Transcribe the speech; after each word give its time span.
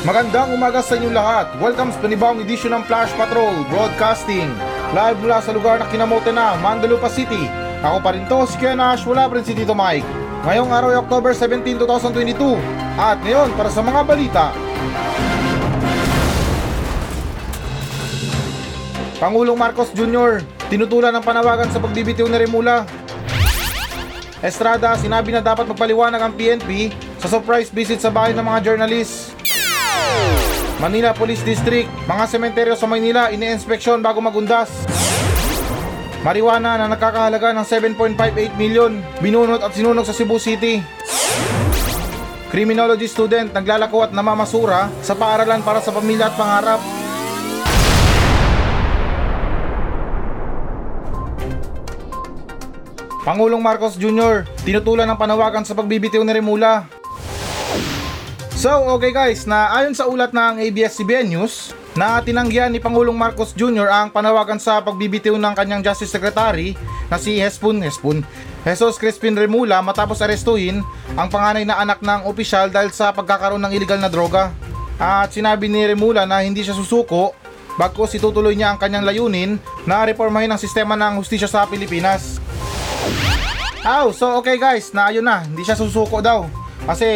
Magandang 0.00 0.56
umaga 0.56 0.80
sa 0.80 0.96
inyong 0.96 1.12
lahat. 1.12 1.52
Welcome 1.60 1.92
sa 1.92 2.00
panibawang 2.00 2.40
edisyon 2.40 2.72
ng 2.72 2.88
Flash 2.88 3.12
Patrol 3.20 3.52
Broadcasting. 3.68 4.48
Live 4.96 5.20
mula 5.20 5.44
sa 5.44 5.52
lugar 5.52 5.76
na 5.76 5.84
kinamote 5.92 6.32
na, 6.32 6.56
Mandalupa 6.56 7.12
City. 7.12 7.44
Ako 7.84 8.00
pa 8.00 8.16
rin 8.16 8.24
to, 8.24 8.48
si 8.48 8.56
Ken 8.56 8.80
wala 8.80 9.28
pa 9.28 9.36
rin 9.36 9.44
si 9.44 9.52
Tito 9.52 9.76
Mike. 9.76 10.08
Ngayong 10.48 10.72
araw 10.72 10.88
ay 10.96 10.98
October 11.04 11.36
17, 11.36 11.76
2022. 11.84 12.32
At 12.96 13.20
ngayon, 13.20 13.52
para 13.52 13.68
sa 13.68 13.84
mga 13.84 14.00
balita. 14.08 14.44
Pangulong 19.20 19.60
Marcos 19.60 19.92
Jr. 19.92 20.40
tinutulan 20.72 21.12
ng 21.12 21.24
panawagan 21.28 21.68
sa 21.68 21.76
pagbibitiw 21.76 22.24
ni 22.24 22.40
Remula. 22.40 22.88
Estrada, 24.40 24.96
sinabi 24.96 25.36
na 25.36 25.44
dapat 25.44 25.68
magpaliwanag 25.68 26.24
ang 26.24 26.32
PNP 26.32 26.88
sa 27.20 27.28
surprise 27.28 27.68
visit 27.68 28.00
sa 28.00 28.08
bahay 28.08 28.32
ng 28.32 28.40
mga 28.40 28.64
journalist. 28.64 29.29
Manila 30.80 31.12
Police 31.12 31.44
District, 31.44 31.92
mga 32.08 32.24
sementeryo 32.24 32.72
sa 32.72 32.88
Maynila 32.88 33.28
ine-inspeksyon 33.28 34.00
bago 34.00 34.16
magundas. 34.24 34.72
Marijuana 36.24 36.80
na 36.80 36.88
nakakahalaga 36.88 37.52
ng 37.52 37.68
7.58 37.68 38.56
million, 38.56 38.96
binunot 39.20 39.60
at 39.60 39.76
sinunog 39.76 40.08
sa 40.08 40.16
Cebu 40.16 40.40
City. 40.40 40.80
Criminology 42.48 43.04
student 43.12 43.52
naglalako 43.52 44.08
at 44.08 44.16
namamasura 44.16 44.88
sa 45.04 45.12
paaralan 45.12 45.60
para 45.60 45.84
sa 45.84 45.92
pamilya 45.92 46.32
at 46.32 46.34
pangarap. 46.40 46.80
Pangulong 53.20 53.60
Marcos 53.60 54.00
Jr. 54.00 54.48
tinutulan 54.64 55.04
ng 55.12 55.20
panawagan 55.20 55.68
sa 55.68 55.76
pagbibitiw 55.76 56.24
ni 56.24 56.32
Remula. 56.32 56.99
So, 58.60 58.68
okay 58.92 59.08
guys, 59.08 59.48
na 59.48 59.72
ayon 59.72 59.96
sa 59.96 60.04
ulat 60.04 60.36
ng 60.36 60.60
ABS-CBN 60.60 61.32
News, 61.32 61.72
na 61.96 62.20
tinanggihan 62.20 62.68
ni 62.68 62.76
Pangulong 62.76 63.16
Marcos 63.16 63.56
Jr. 63.56 63.88
ang 63.88 64.12
panawagan 64.12 64.60
sa 64.60 64.84
pagbibitiw 64.84 65.32
ng 65.40 65.56
kanyang 65.56 65.80
Justice 65.80 66.12
Secretary 66.12 66.76
na 67.08 67.16
si 67.16 67.40
Hespon 67.40 67.80
Hespon 67.80 68.20
Jesus 68.60 69.00
Crispin 69.00 69.32
Remula 69.32 69.80
matapos 69.80 70.20
arestuhin 70.20 70.84
ang 71.16 71.32
panganay 71.32 71.64
na 71.64 71.80
anak 71.80 72.04
ng 72.04 72.28
opisyal 72.28 72.68
dahil 72.68 72.92
sa 72.92 73.16
pagkakaroon 73.16 73.64
ng 73.64 73.72
illegal 73.72 73.96
na 73.96 74.12
droga. 74.12 74.52
At 75.00 75.32
sinabi 75.32 75.72
ni 75.72 75.80
Remula 75.88 76.28
na 76.28 76.44
hindi 76.44 76.60
siya 76.60 76.76
susuko 76.76 77.32
bagkos 77.80 78.12
itutuloy 78.12 78.52
niya 78.60 78.76
ang 78.76 78.78
kanyang 78.78 79.08
layunin 79.08 79.56
na 79.88 80.04
reformahin 80.04 80.52
ang 80.52 80.60
sistema 80.60 81.00
ng 81.00 81.16
hustisya 81.16 81.48
sa 81.48 81.64
Pilipinas. 81.64 82.36
Aw, 83.88 84.12
so 84.12 84.36
okay 84.36 84.60
guys, 84.60 84.92
na 84.92 85.08
ayun 85.08 85.24
na, 85.24 85.48
hindi 85.48 85.64
siya 85.64 85.80
susuko 85.80 86.20
daw. 86.20 86.59
Kasi 86.88 87.08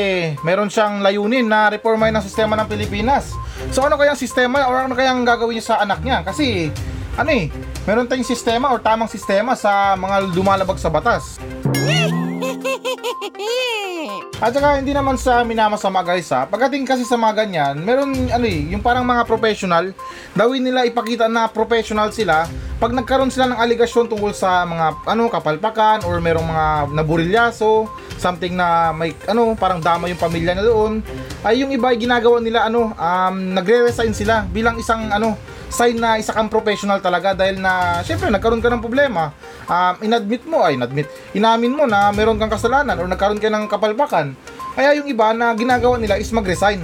meron 0.45 0.69
siyang 0.69 1.01
layunin 1.01 1.49
na 1.49 1.73
reformahin 1.73 2.15
ang 2.15 2.25
sistema 2.25 2.55
ng 2.59 2.69
Pilipinas. 2.69 3.33
So 3.73 3.85
ano 3.85 3.97
kayang 3.97 4.19
sistema 4.19 4.69
or 4.69 4.85
ano 4.85 4.93
kayang 4.93 5.25
gagawin 5.25 5.59
niya 5.59 5.75
sa 5.75 5.77
anak 5.81 6.05
niya? 6.05 6.21
Kasi 6.27 6.69
ano 7.15 7.31
eh, 7.31 7.49
meron 7.87 8.11
tayong 8.11 8.27
sistema 8.27 8.75
or 8.75 8.83
tamang 8.83 9.09
sistema 9.09 9.55
sa 9.55 9.95
mga 9.95 10.35
lumalabag 10.35 10.77
sa 10.77 10.91
batas. 10.91 11.39
At 14.45 14.53
saka 14.53 14.81
hindi 14.81 14.93
naman 14.93 15.17
sa 15.17 15.45
minamasama 15.45 16.05
guys 16.05 16.29
ha. 16.33 16.45
Pagdating 16.49 16.85
kasi 16.85 17.05
sa 17.07 17.17
mga 17.17 17.45
ganyan, 17.45 17.75
meron 17.81 18.13
ano 18.29 18.45
eh, 18.45 18.73
yung 18.73 18.83
parang 18.85 19.05
mga 19.07 19.25
professional, 19.25 19.93
dawin 20.37 20.65
nila 20.65 20.89
ipakita 20.89 21.29
na 21.29 21.49
professional 21.49 22.11
sila 22.13 22.49
pag 22.85 22.91
nagkaroon 22.91 23.31
sila 23.31 23.49
ng 23.49 23.61
aligasyon 23.65 24.11
tungkol 24.11 24.35
sa 24.35 24.67
mga 24.67 25.09
ano 25.09 25.31
kapalpakan 25.31 26.05
or 26.05 26.19
merong 26.19 26.45
mga 26.45 26.67
naburilyaso, 26.93 27.87
something 28.19 28.59
na 28.59 28.91
may 28.91 29.15
ano 29.31 29.55
parang 29.55 29.79
dama 29.79 30.11
yung 30.11 30.21
pamilya 30.21 30.59
na 30.59 30.65
doon, 30.67 31.01
ay 31.47 31.63
yung 31.63 31.71
iba 31.71 31.95
ay 31.95 31.97
ginagawa 31.97 32.43
nila 32.43 32.67
ano 32.67 32.93
um, 32.93 33.35
nagre-resign 33.55 34.13
sila 34.13 34.45
bilang 34.51 34.77
isang 34.77 35.09
ano 35.09 35.39
sign 35.75 35.99
na 35.99 36.15
isa 36.15 36.31
kang 36.31 36.47
professional 36.47 37.03
talaga 37.03 37.35
dahil 37.35 37.59
na 37.59 37.99
syempre 38.07 38.31
nagkaroon 38.31 38.63
ka 38.63 38.71
ng 38.71 38.79
problema. 38.79 39.35
Um, 39.67 40.07
inadmit 40.07 40.47
mo 40.47 40.63
ay 40.63 40.79
inadmit. 40.79 41.11
Inamin 41.35 41.75
mo 41.75 41.91
na 41.91 42.15
meron 42.15 42.39
kang 42.39 42.55
kasalanan 42.55 42.95
or 42.95 43.11
nagkaroon 43.11 43.43
ka 43.43 43.51
ng 43.51 43.67
kapalpakan. 43.67 44.39
Kaya 44.79 44.95
yung 45.03 45.11
iba 45.11 45.35
na 45.35 45.51
ginagawa 45.59 45.99
nila 45.99 46.15
is 46.15 46.31
mag-resign. 46.31 46.79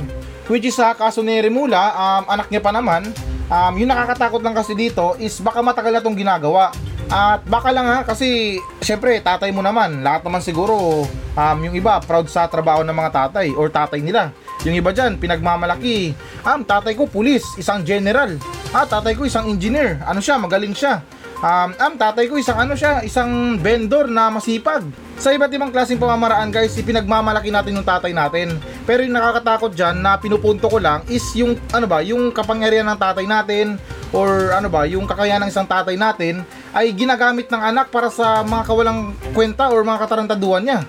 Which 0.51 0.67
is 0.67 0.75
sa 0.75 0.99
kaso 0.99 1.23
ni 1.23 1.39
Remula 1.39 1.95
um, 1.95 2.25
anak 2.27 2.51
niya 2.51 2.59
pa 2.59 2.75
naman 2.75 3.07
um, 3.47 3.73
yung 3.79 3.87
nakakatakot 3.87 4.43
lang 4.43 4.59
kasi 4.59 4.75
dito 4.75 5.15
is 5.23 5.39
baka 5.39 5.63
matagal 5.63 5.95
na 5.95 6.03
tong 6.03 6.19
ginagawa. 6.19 6.75
At 7.11 7.43
baka 7.47 7.75
lang 7.75 7.87
ha 7.87 8.03
kasi 8.03 8.59
syempre 8.83 9.23
tatay 9.23 9.55
mo 9.55 9.63
naman. 9.63 10.03
Lahat 10.03 10.27
naman 10.27 10.43
siguro 10.43 11.07
um, 11.35 11.59
yung 11.63 11.75
iba 11.79 12.03
proud 12.03 12.27
sa 12.27 12.51
trabaho 12.51 12.83
ng 12.83 12.95
mga 12.95 13.11
tatay 13.11 13.55
or 13.55 13.71
tatay 13.71 14.03
nila. 14.03 14.35
Yung 14.69 14.77
iba 14.77 14.93
dyan, 14.93 15.17
pinagmamalaki. 15.17 16.13
Um, 16.45 16.61
tatay 16.61 16.93
ko, 16.93 17.09
pulis, 17.09 17.41
isang 17.57 17.81
general. 17.81 18.37
Ah, 18.71 18.87
tatay 18.87 19.19
ko, 19.19 19.27
isang 19.27 19.51
engineer. 19.51 19.99
Ano 20.07 20.23
siya, 20.23 20.39
magaling 20.39 20.71
siya. 20.71 21.03
Um, 21.43 21.75
um, 21.75 21.95
tatay 21.99 22.31
ko, 22.31 22.39
isang 22.39 22.55
ano 22.55 22.79
siya, 22.79 23.03
isang 23.03 23.59
vendor 23.59 24.07
na 24.07 24.31
masipag. 24.31 24.87
Sa 25.19 25.35
iba't 25.35 25.51
ibang 25.51 25.75
klaseng 25.75 25.99
pamamaraan 25.99 26.55
guys, 26.55 26.79
ipinagmamalaki 26.79 27.51
natin 27.51 27.83
yung 27.83 27.89
tatay 27.89 28.15
natin. 28.15 28.63
Pero 28.87 29.03
yung 29.03 29.19
nakakatakot 29.19 29.75
dyan 29.75 29.99
na 29.99 30.23
pinupunto 30.23 30.71
ko 30.71 30.79
lang 30.79 31.03
is 31.11 31.25
yung 31.35 31.59
ano 31.75 31.91
ba, 31.91 31.99
yung 31.99 32.31
kapangyarihan 32.31 32.87
ng 32.95 33.01
tatay 33.01 33.27
natin 33.27 33.75
or 34.15 34.55
ano 34.55 34.71
ba, 34.71 34.87
yung 34.87 35.03
kakayahan 35.03 35.43
ng 35.43 35.51
isang 35.51 35.67
tatay 35.67 35.99
natin 35.99 36.47
ay 36.71 36.95
ginagamit 36.95 37.51
ng 37.51 37.63
anak 37.75 37.91
para 37.91 38.07
sa 38.07 38.47
mga 38.47 38.63
kawalang 38.71 39.19
kwenta 39.35 39.67
or 39.75 39.83
mga 39.83 39.99
katarantaduhan 40.07 40.63
niya. 40.63 40.81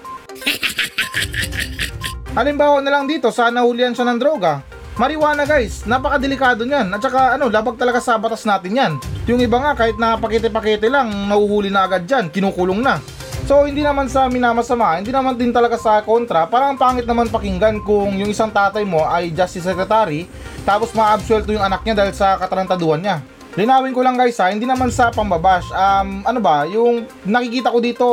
Halimbawa 2.37 2.77
na 2.85 2.93
lang 2.93 3.09
dito 3.09 3.33
sa 3.33 3.49
nahulihan 3.49 3.97
siya 3.97 4.05
ng 4.05 4.19
droga. 4.21 4.70
Marijuana 4.99 5.47
guys, 5.47 5.87
napakadelikado 5.87 6.67
niyan. 6.67 6.91
At 6.91 6.99
saka 6.99 7.39
ano, 7.39 7.47
labag 7.47 7.79
talaga 7.79 8.03
sa 8.03 8.19
batas 8.19 8.43
natin 8.43 8.75
yan. 8.75 8.91
Yung 9.23 9.39
iba 9.39 9.55
nga 9.55 9.71
kahit 9.71 9.95
na 9.95 10.19
pakete-pakete 10.19 10.91
lang, 10.91 11.31
nahuhuli 11.31 11.71
na 11.71 11.87
agad 11.87 12.03
dyan, 12.03 12.27
kinukulong 12.27 12.83
na. 12.83 12.99
So 13.47 13.63
hindi 13.63 13.81
naman 13.81 14.11
sa 14.11 14.27
minamasama, 14.27 14.99
hindi 14.99 15.09
naman 15.15 15.39
din 15.39 15.55
talaga 15.55 15.79
sa 15.79 16.03
kontra, 16.03 16.45
parang 16.45 16.77
pangit 16.77 17.07
naman 17.07 17.31
pakinggan 17.31 17.81
kung 17.81 18.13
yung 18.19 18.29
isang 18.29 18.53
tatay 18.53 18.85
mo 18.85 19.01
ay 19.07 19.33
Justice 19.33 19.65
Secretary, 19.65 20.29
tapos 20.67 20.93
ma-absuelto 20.93 21.49
yung 21.49 21.65
anak 21.65 21.81
niya 21.81 21.95
dahil 21.97 22.13
sa 22.13 22.37
katarantaduhan 22.37 23.01
niya. 23.01 23.17
Linawin 23.59 23.91
ko 23.91 23.99
lang 23.99 24.15
guys 24.15 24.39
ha, 24.39 24.47
hindi 24.47 24.63
naman 24.63 24.87
sa 24.95 25.11
pambabash. 25.11 25.67
Um, 25.75 26.23
ano 26.23 26.39
ba, 26.39 26.63
yung 26.71 27.03
nakikita 27.27 27.67
ko 27.67 27.79
dito, 27.83 28.07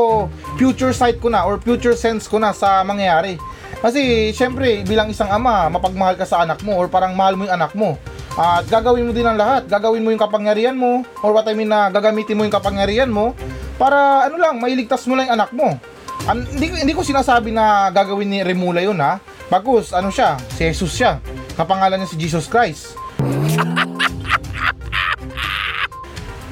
future 0.58 0.90
sight 0.90 1.22
ko 1.22 1.30
na 1.30 1.46
or 1.46 1.62
future 1.62 1.94
sense 1.94 2.26
ko 2.26 2.42
na 2.42 2.50
sa 2.50 2.82
mangyayari. 2.82 3.38
Kasi 3.78 4.34
syempre 4.34 4.82
bilang 4.82 5.06
isang 5.06 5.30
ama, 5.30 5.70
mapagmahal 5.70 6.18
ka 6.18 6.26
sa 6.26 6.42
anak 6.42 6.58
mo 6.66 6.74
or 6.74 6.90
parang 6.90 7.14
mahal 7.14 7.38
mo 7.38 7.46
yung 7.46 7.54
anak 7.54 7.70
mo. 7.78 7.94
At 8.34 8.66
gagawin 8.66 9.06
mo 9.06 9.14
din 9.14 9.26
ang 9.26 9.38
lahat. 9.38 9.70
Gagawin 9.70 10.02
mo 10.02 10.10
yung 10.10 10.18
kapangyarihan 10.18 10.74
mo 10.74 11.06
or 11.22 11.30
what 11.30 11.46
I 11.46 11.54
mean 11.54 11.70
na 11.70 11.86
gagamitin 11.90 12.34
mo 12.34 12.42
yung 12.42 12.54
kapangyarihan 12.54 13.10
mo 13.10 13.34
para 13.78 14.26
ano 14.26 14.42
lang, 14.42 14.58
mailigtas 14.58 15.06
mo 15.06 15.14
lang 15.14 15.30
yung 15.30 15.38
anak 15.38 15.50
mo. 15.54 15.78
An- 16.26 16.50
hindi, 16.50 16.74
hindi 16.82 16.94
ko 16.98 17.06
sinasabi 17.06 17.54
na 17.54 17.94
gagawin 17.94 18.26
ni 18.26 18.38
Remula 18.42 18.82
yun 18.82 18.98
ha. 18.98 19.22
Bagus, 19.46 19.94
ano 19.94 20.10
siya? 20.10 20.34
Si 20.58 20.66
Jesus 20.66 20.98
siya. 20.98 21.22
Kapangalan 21.54 22.02
niya 22.02 22.10
si 22.10 22.18
Jesus 22.18 22.50
Christ. 22.50 22.98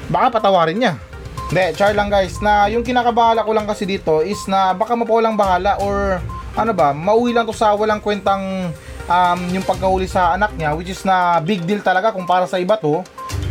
Baka 0.07 0.39
patawarin 0.39 0.79
niya. 0.79 0.93
Hindi, 1.47 1.79
char 1.79 1.95
lang 1.95 2.11
guys, 2.11 2.43
na 2.43 2.67
yung 2.67 2.83
kinakabahala 2.83 3.47
ko 3.47 3.51
lang 3.55 3.63
kasi 3.63 3.87
dito 3.87 4.19
is 4.19 4.39
na 4.51 4.75
baka 4.75 4.99
mapawalang 4.99 5.39
bahala 5.39 5.79
or 5.79 6.19
ano 6.59 6.71
ba, 6.75 6.91
mauwi 6.91 7.31
lang 7.31 7.47
to 7.47 7.55
sa 7.55 7.71
walang 7.71 8.03
kwentang 8.03 8.73
um, 9.07 9.39
yung 9.55 9.63
pagkahuli 9.63 10.11
sa 10.11 10.35
anak 10.35 10.51
niya 10.59 10.75
which 10.75 10.91
is 10.91 11.07
na 11.07 11.39
big 11.39 11.63
deal 11.63 11.79
talaga 11.79 12.11
kung 12.11 12.27
para 12.27 12.43
sa 12.43 12.59
iba 12.59 12.75
to 12.75 12.99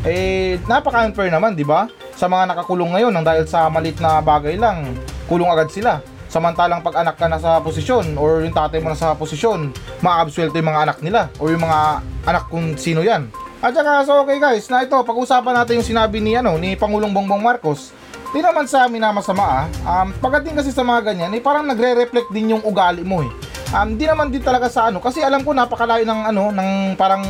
eh 0.07 0.61
napaka-unfair 0.71 1.33
naman, 1.33 1.59
di 1.59 1.67
ba? 1.67 1.91
Sa 2.15 2.31
mga 2.31 2.55
nakakulong 2.55 2.95
ngayon 2.95 3.11
nang 3.11 3.27
dahil 3.27 3.43
sa 3.49 3.67
malit 3.67 3.99
na 3.99 4.23
bagay 4.23 4.55
lang, 4.55 4.95
kulong 5.27 5.51
agad 5.51 5.69
sila. 5.73 5.99
Samantalang 6.31 6.83
pag 6.83 7.03
anak 7.03 7.19
ka 7.19 7.27
na 7.27 7.43
sa 7.43 7.59
posisyon 7.59 8.15
or 8.15 8.43
yung 8.47 8.55
tatay 8.55 8.79
mo 8.79 8.93
na 8.93 8.99
sa 8.99 9.19
posisyon, 9.19 9.75
maabsuelto 10.05 10.55
yung 10.59 10.71
mga 10.71 10.83
anak 10.87 10.99
nila 11.03 11.33
or 11.43 11.51
yung 11.51 11.65
mga 11.65 12.03
anak 12.29 12.45
kung 12.47 12.79
sino 12.79 13.03
yan. 13.03 13.27
At 13.65 13.73
saka, 13.73 14.05
so 14.05 14.21
okay 14.21 14.37
guys, 14.37 14.69
na 14.69 14.85
ito, 14.85 14.97
pag-usapan 15.01 15.65
natin 15.65 15.81
yung 15.81 15.89
sinabi 15.89 16.21
ni, 16.21 16.37
ano, 16.37 16.61
ni 16.61 16.77
Pangulong 16.77 17.09
Bongbong 17.09 17.41
Marcos. 17.41 17.89
Di 18.29 18.45
naman 18.45 18.69
sa 18.69 18.85
amin 18.85 19.01
na 19.01 19.17
masama 19.17 19.65
ah. 19.65 19.67
Um, 19.81 20.13
pagdating 20.21 20.61
kasi 20.61 20.77
sa 20.77 20.85
mga 20.85 21.13
ganyan, 21.13 21.33
eh, 21.33 21.41
parang 21.41 21.65
nagre-reflect 21.65 22.29
din 22.37 22.53
yung 22.53 22.63
ugali 22.69 23.01
mo 23.01 23.25
eh. 23.25 23.31
Um, 23.73 23.97
di 23.97 24.05
naman 24.05 24.29
din 24.29 24.45
talaga 24.45 24.69
sa 24.69 24.93
ano, 24.93 25.01
kasi 25.01 25.25
alam 25.25 25.41
ko 25.41 25.57
napakalayo 25.57 26.05
ng 26.05 26.21
ano, 26.37 26.53
ng 26.53 26.71
parang 27.01 27.25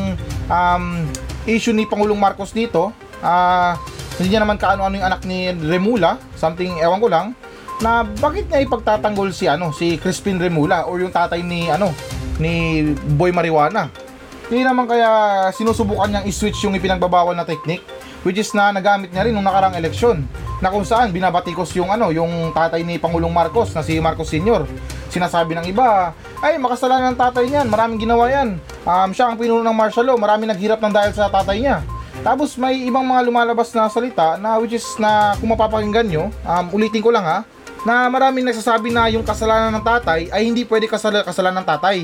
um, 0.50 1.06
issue 1.46 1.70
ni 1.72 1.86
Pangulong 1.86 2.18
Marcos 2.18 2.50
dito. 2.50 2.90
Ah, 3.22 3.78
uh, 3.78 3.94
hindi 4.18 4.32
niya 4.34 4.42
naman 4.42 4.56
kaano-ano 4.56 4.96
yung 4.96 5.06
anak 5.06 5.22
ni 5.28 5.52
Remula, 5.52 6.16
something 6.34 6.80
ewan 6.80 6.98
ko 6.98 7.08
lang 7.12 7.26
na 7.84 8.02
bakit 8.02 8.48
niya 8.48 8.64
ipagtatanggol 8.64 9.28
si 9.36 9.44
ano 9.44 9.68
si 9.68 10.00
Crispin 10.00 10.40
Remula 10.40 10.88
or 10.88 10.96
yung 10.96 11.12
tatay 11.12 11.44
ni 11.44 11.68
ano 11.68 11.92
ni 12.40 12.80
Boy 13.20 13.36
Marijuana 13.36 13.92
hindi 14.46 14.62
naman 14.62 14.86
kaya 14.86 15.10
sinusubukan 15.50 16.06
niyang 16.06 16.26
i-switch 16.30 16.62
yung 16.66 16.78
ipinagbabawal 16.78 17.34
na 17.34 17.42
technique 17.42 17.82
which 18.22 18.38
is 18.38 18.50
na 18.54 18.70
nagamit 18.70 19.10
niya 19.10 19.26
rin 19.26 19.34
nung 19.34 19.46
nakarang 19.46 19.74
eleksyon 19.78 20.26
na 20.58 20.72
kung 20.72 20.82
saan 20.82 21.12
binabatikos 21.12 21.70
yung 21.76 21.92
ano 21.92 22.10
yung 22.10 22.50
tatay 22.50 22.82
ni 22.82 22.98
Pangulong 22.98 23.30
Marcos 23.30 23.70
na 23.76 23.86
si 23.86 23.98
Marcos 24.02 24.30
Sr. 24.30 24.66
Sinasabi 25.12 25.54
ng 25.54 25.66
iba, 25.70 26.12
ay 26.42 26.58
makasalanan 26.58 27.14
ng 27.14 27.18
tatay 27.20 27.46
niyan, 27.48 27.66
maraming 27.70 28.02
ginawa 28.02 28.26
yan. 28.28 28.58
Um, 28.82 29.10
siya 29.14 29.30
ang 29.30 29.38
pinuno 29.38 29.62
ng 29.62 29.76
martial 29.76 30.04
law, 30.04 30.18
maraming 30.18 30.50
naghirap 30.50 30.82
ng 30.82 30.92
dahil 30.92 31.12
sa 31.14 31.30
tatay 31.30 31.62
niya. 31.62 31.86
Tapos 32.26 32.58
may 32.58 32.88
ibang 32.88 33.06
mga 33.06 33.22
lumalabas 33.28 33.70
na 33.76 33.86
salita 33.86 34.34
na 34.40 34.58
which 34.58 34.74
is 34.74 34.84
na 34.98 35.38
kung 35.38 35.52
mapapakinggan 35.52 36.08
nyo, 36.10 36.24
um, 36.42 36.66
ulitin 36.74 37.04
ko 37.04 37.14
lang 37.14 37.22
ha, 37.22 37.46
na 37.86 38.10
maraming 38.10 38.42
nagsasabi 38.42 38.90
na 38.90 39.06
yung 39.06 39.22
kasalanan 39.22 39.78
ng 39.78 39.84
tatay 39.86 40.26
ay 40.34 40.42
hindi 40.42 40.66
pwede 40.66 40.90
kasal- 40.90 41.22
kasalanan 41.22 41.62
ng 41.62 41.68
tatay. 41.70 41.96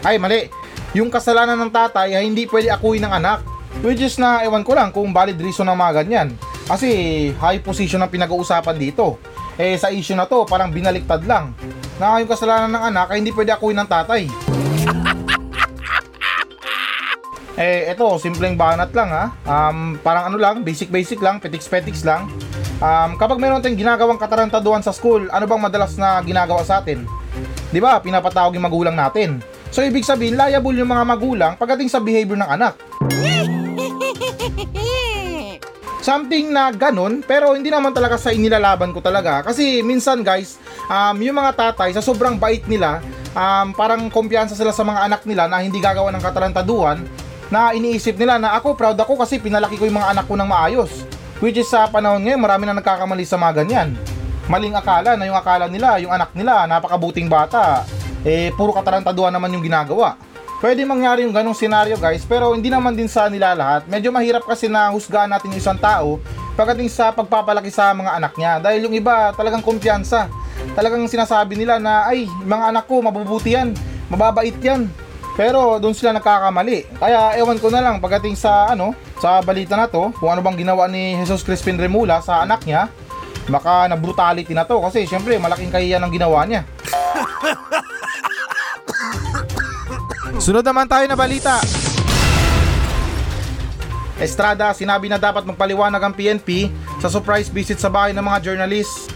Ay, 0.00 0.16
mali. 0.16 0.48
Yung 0.96 1.12
kasalanan 1.12 1.60
ng 1.60 1.72
tatay 1.72 2.16
ay 2.16 2.24
hindi 2.24 2.48
pwede 2.48 2.72
akuin 2.72 3.04
ng 3.04 3.12
anak. 3.12 3.44
Which 3.84 4.02
is 4.02 4.18
na, 4.18 4.42
ewan 4.42 4.66
ko 4.66 4.74
lang 4.74 4.90
kung 4.90 5.14
valid 5.14 5.38
reason 5.38 5.68
ng 5.68 5.78
mga 5.78 5.92
ganyan. 6.02 6.28
Kasi 6.66 6.88
high 7.36 7.62
position 7.62 8.02
ang 8.02 8.10
pinag-uusapan 8.10 8.76
dito. 8.76 9.20
Eh 9.60 9.76
sa 9.76 9.92
issue 9.92 10.16
na 10.16 10.26
to, 10.26 10.42
parang 10.48 10.72
binaliktad 10.72 11.22
lang. 11.28 11.52
Na 12.00 12.18
yung 12.18 12.28
kasalanan 12.28 12.72
ng 12.74 12.84
anak 12.90 13.06
ay 13.12 13.22
hindi 13.22 13.32
pwede 13.32 13.54
akuin 13.54 13.78
ng 13.80 13.88
tatay. 13.88 14.22
Eh, 17.60 17.92
eto, 17.92 18.16
simpleng 18.16 18.56
banat 18.56 18.88
lang 18.96 19.12
ha. 19.12 19.36
Um, 19.44 20.00
parang 20.00 20.32
ano 20.32 20.40
lang, 20.40 20.64
basic-basic 20.64 21.20
lang, 21.20 21.44
petiks-petiks 21.44 22.08
lang. 22.08 22.24
Um, 22.80 23.20
kapag 23.20 23.36
meron 23.36 23.60
tayong 23.60 23.76
ginagawang 23.76 24.16
katarantaduhan 24.16 24.80
sa 24.80 24.96
school, 24.96 25.28
ano 25.28 25.44
bang 25.44 25.60
madalas 25.60 25.92
na 26.00 26.24
ginagawa 26.24 26.64
sa 26.64 26.80
atin? 26.80 27.04
'Di 27.68 27.76
ba? 27.76 28.00
Pinapatawag 28.00 28.56
yung 28.56 28.64
magulang 28.64 28.96
natin. 28.96 29.44
So 29.70 29.86
ibig 29.86 30.02
sabihin, 30.02 30.34
liable 30.34 30.74
yung 30.74 30.90
mga 30.90 31.04
magulang 31.06 31.52
pagdating 31.54 31.86
sa 31.86 32.02
behavior 32.02 32.34
ng 32.34 32.50
anak. 32.50 32.74
Something 36.00 36.50
na 36.50 36.74
ganun, 36.74 37.22
pero 37.22 37.54
hindi 37.54 37.70
naman 37.70 37.94
talaga 37.94 38.18
sa 38.18 38.34
inilalaban 38.34 38.90
ko 38.90 38.98
talaga. 38.98 39.46
Kasi 39.46 39.84
minsan 39.86 40.26
guys, 40.26 40.58
um, 40.90 41.14
yung 41.22 41.38
mga 41.38 41.54
tatay, 41.54 41.94
sa 41.94 42.02
sobrang 42.02 42.34
bait 42.40 42.64
nila, 42.66 43.04
um, 43.36 43.70
parang 43.76 44.10
kumpiyansa 44.10 44.58
sila 44.58 44.74
sa 44.74 44.82
mga 44.82 45.06
anak 45.06 45.22
nila 45.28 45.46
na 45.46 45.62
hindi 45.62 45.78
gagawa 45.78 46.10
ng 46.10 46.24
katarantaduhan, 46.24 47.04
na 47.52 47.76
iniisip 47.76 48.16
nila 48.16 48.40
na 48.40 48.56
ako, 48.56 48.74
proud 48.74 48.96
ako 48.96 49.22
kasi 49.22 49.38
pinalaki 49.42 49.76
ko 49.76 49.84
yung 49.84 50.00
mga 50.00 50.18
anak 50.18 50.24
ko 50.24 50.34
ng 50.34 50.48
maayos. 50.48 51.04
Which 51.38 51.60
is 51.60 51.68
sa 51.68 51.86
panahon 51.86 52.24
ngayon, 52.24 52.40
marami 52.40 52.64
na 52.64 52.74
nagkakamali 52.80 53.28
sa 53.28 53.36
mga 53.36 53.62
ganyan. 53.62 53.94
Maling 54.48 54.74
akala 54.74 55.14
na 55.14 55.28
yung 55.28 55.38
akala 55.38 55.68
nila, 55.68 56.00
yung 56.00 56.10
anak 56.10 56.32
nila, 56.32 56.64
napakabuting 56.64 57.28
bata, 57.28 57.84
eh 58.24 58.52
puro 58.56 58.74
katarantaduhan 58.76 59.32
naman 59.32 59.52
yung 59.54 59.64
ginagawa. 59.64 60.16
Pwede 60.60 60.84
mangyari 60.84 61.24
yung 61.24 61.32
ganong 61.32 61.56
senaryo 61.56 61.96
guys, 61.96 62.20
pero 62.28 62.52
hindi 62.52 62.68
naman 62.68 62.92
din 62.92 63.08
sa 63.08 63.32
nila 63.32 63.56
lahat. 63.56 63.88
Medyo 63.88 64.12
mahirap 64.12 64.44
kasi 64.44 64.68
na 64.68 64.92
husgahan 64.92 65.32
natin 65.32 65.48
yung 65.48 65.60
isang 65.60 65.80
tao 65.80 66.20
pagdating 66.52 66.92
sa 66.92 67.08
pagpapalaki 67.16 67.72
sa 67.72 67.96
mga 67.96 68.20
anak 68.20 68.36
niya. 68.36 68.60
Dahil 68.60 68.84
yung 68.84 68.92
iba 68.92 69.32
talagang 69.32 69.64
kumpiyansa. 69.64 70.28
Talagang 70.76 71.08
sinasabi 71.08 71.56
nila 71.56 71.80
na 71.80 72.04
ay, 72.04 72.28
mga 72.28 72.76
anak 72.76 72.84
ko 72.84 73.00
mabubuti 73.00 73.56
yan, 73.56 73.72
mababait 74.12 74.52
yan. 74.60 74.84
Pero 75.32 75.80
doon 75.80 75.96
sila 75.96 76.12
nagkakamali. 76.12 77.00
Kaya 77.00 77.40
ewan 77.40 77.56
ko 77.56 77.72
na 77.72 77.80
lang 77.80 77.96
pagdating 77.96 78.36
sa 78.36 78.68
ano, 78.68 78.92
sa 79.16 79.40
balita 79.40 79.80
na 79.80 79.88
to, 79.88 80.12
kung 80.20 80.28
ano 80.28 80.44
bang 80.44 80.60
ginawa 80.60 80.84
ni 80.84 81.16
Jesus 81.16 81.40
Crispin 81.40 81.80
Remula 81.80 82.20
sa 82.20 82.44
anak 82.44 82.68
niya, 82.68 82.92
baka 83.48 83.88
na 83.88 83.96
brutality 83.96 84.52
na 84.52 84.68
to 84.68 84.76
kasi 84.84 85.08
syempre 85.08 85.40
malaking 85.40 85.72
kahiyan 85.72 86.04
ang 86.04 86.12
ginawa 86.12 86.44
niya. 86.44 86.68
Sunod 90.38 90.62
naman 90.62 90.86
tayo 90.86 91.08
na 91.10 91.18
balita. 91.18 91.58
Estrada, 94.20 94.70
sinabi 94.76 95.10
na 95.10 95.16
dapat 95.16 95.42
magpaliwanag 95.48 95.98
ang 95.98 96.14
PNP 96.14 96.70
sa 97.00 97.08
surprise 97.08 97.48
visit 97.48 97.80
sa 97.80 97.88
bahay 97.88 98.12
ng 98.14 98.22
mga 98.22 98.52
journalist. 98.52 99.10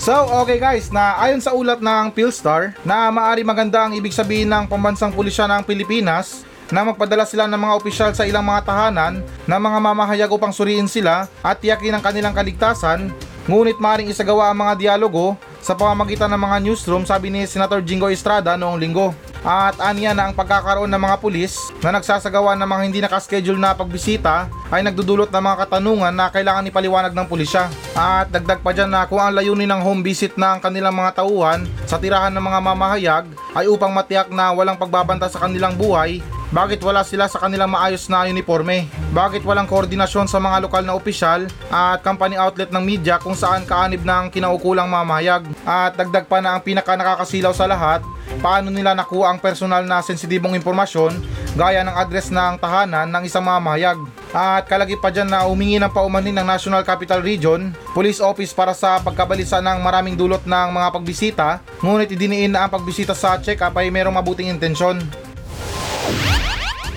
So, 0.00 0.14
okay 0.42 0.58
guys, 0.58 0.88
na 0.90 1.18
ayon 1.18 1.42
sa 1.42 1.54
ulat 1.54 1.82
ng 1.82 2.14
Philstar 2.14 2.74
na 2.82 3.10
maari 3.10 3.42
maganda 3.46 3.86
ang 3.86 3.92
ibig 3.94 4.14
sabihin 4.14 4.50
ng 4.50 4.66
pambansang 4.66 5.12
pulisya 5.14 5.46
ng 5.46 5.62
Pilipinas 5.62 6.42
na 6.72 6.82
magpadala 6.82 7.28
sila 7.28 7.44
ng 7.46 7.60
mga 7.60 7.74
opisyal 7.76 8.10
sa 8.16 8.24
ilang 8.24 8.42
mga 8.42 8.64
tahanan 8.66 9.20
na 9.44 9.60
mga 9.60 9.78
mamahayag 9.78 10.30
upang 10.32 10.50
suriin 10.50 10.88
sila 10.88 11.28
at 11.44 11.60
tiyakin 11.60 11.94
ang 11.94 12.02
kanilang 12.02 12.34
kaligtasan 12.34 13.12
ngunit 13.46 13.76
maaaring 13.76 14.08
isagawa 14.08 14.48
ang 14.50 14.58
mga 14.64 14.74
dialogo 14.80 15.36
sa 15.62 15.78
pamamagitan 15.78 16.26
ng 16.34 16.42
mga 16.42 16.56
newsroom 16.66 17.06
sabi 17.06 17.30
ni 17.30 17.46
Senator 17.46 17.78
Jingo 17.78 18.10
Estrada 18.10 18.58
noong 18.58 18.82
linggo. 18.82 19.14
At 19.42 19.78
aniya 19.82 20.14
na 20.14 20.30
ang 20.30 20.34
pagkakaroon 20.38 20.86
ng 20.86 21.02
mga 21.02 21.16
pulis 21.18 21.74
na 21.82 21.94
nagsasagawa 21.94 22.54
ng 22.54 22.66
mga 22.66 22.82
hindi 22.86 22.98
nakaschedule 23.02 23.58
na 23.58 23.74
pagbisita 23.74 24.46
ay 24.70 24.86
nagdudulot 24.86 25.34
ng 25.34 25.42
mga 25.42 25.56
katanungan 25.66 26.14
na 26.14 26.30
kailangan 26.30 26.66
ipaliwanag 26.70 27.10
ng 27.10 27.26
pulisya. 27.26 27.66
At 27.94 28.30
dagdag 28.30 28.62
pa 28.62 28.70
dyan 28.70 28.90
na 28.90 29.06
kung 29.06 29.18
ang 29.18 29.34
layunin 29.34 29.66
ng 29.66 29.82
home 29.82 30.02
visit 30.02 30.38
ng 30.38 30.62
kanilang 30.62 30.94
mga 30.94 31.22
tauhan 31.22 31.66
sa 31.90 31.98
tirahan 31.98 32.30
ng 32.34 32.42
mga 32.42 32.58
mamahayag 32.62 33.24
ay 33.58 33.66
upang 33.66 33.90
matiyak 33.90 34.30
na 34.30 34.54
walang 34.54 34.78
pagbabanta 34.78 35.26
sa 35.26 35.42
kanilang 35.42 35.74
buhay, 35.74 36.22
bakit 36.52 36.84
wala 36.84 37.00
sila 37.00 37.32
sa 37.32 37.40
kanilang 37.40 37.72
maayos 37.72 38.12
na 38.12 38.28
uniforme? 38.28 38.84
Bakit 39.16 39.40
walang 39.40 39.64
koordinasyon 39.64 40.28
sa 40.28 40.36
mga 40.36 40.68
lokal 40.68 40.84
na 40.84 40.92
opisyal 40.92 41.48
at 41.72 42.04
company 42.04 42.36
outlet 42.36 42.68
ng 42.68 42.84
media 42.84 43.16
kung 43.16 43.32
saan 43.32 43.64
kaanib 43.64 44.04
ng 44.04 44.28
kinaukulang 44.28 44.84
mamahayag? 44.84 45.48
At 45.64 45.96
dagdag 45.96 46.28
pa 46.28 46.44
na 46.44 46.52
ang 46.52 46.60
pinaka 46.60 46.92
nakakasilaw 46.92 47.56
sa 47.56 47.64
lahat, 47.64 48.04
paano 48.44 48.68
nila 48.68 48.92
nakuha 48.92 49.32
ang 49.32 49.40
personal 49.40 49.88
na 49.88 50.04
sensitibong 50.04 50.52
impormasyon 50.52 51.24
gaya 51.56 51.80
ng 51.84 51.96
address 51.96 52.28
ng 52.28 52.60
tahanan 52.60 53.08
ng 53.08 53.22
isang 53.24 53.48
mamahayag. 53.48 53.96
At 54.32 54.68
kalagi 54.68 54.96
pa 54.96 55.12
dyan 55.12 55.28
na 55.28 55.48
umingi 55.48 55.80
ng 55.80 55.92
paumanin 55.92 56.36
ng 56.36 56.44
National 56.44 56.84
Capital 56.84 57.20
Region, 57.20 57.72
Police 57.96 58.20
Office 58.20 58.52
para 58.52 58.72
sa 58.72 59.00
pagkabalisa 59.00 59.60
ng 59.60 59.80
maraming 59.80 60.16
dulot 60.16 60.44
ng 60.44 60.68
mga 60.72 60.88
pagbisita, 60.88 61.48
ngunit 61.80 62.12
idiniin 62.12 62.52
na 62.52 62.64
ang 62.64 62.72
pagbisita 62.72 63.16
sa 63.16 63.36
check-up 63.40 63.76
ay 63.76 63.92
mayroong 63.92 64.16
mabuting 64.16 64.48
intensyon. 64.48 65.00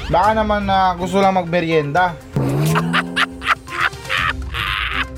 Baka 0.06 0.38
naman 0.38 0.70
na 0.70 0.94
gusto 0.94 1.18
lang 1.18 1.34
magmerienda. 1.34 2.14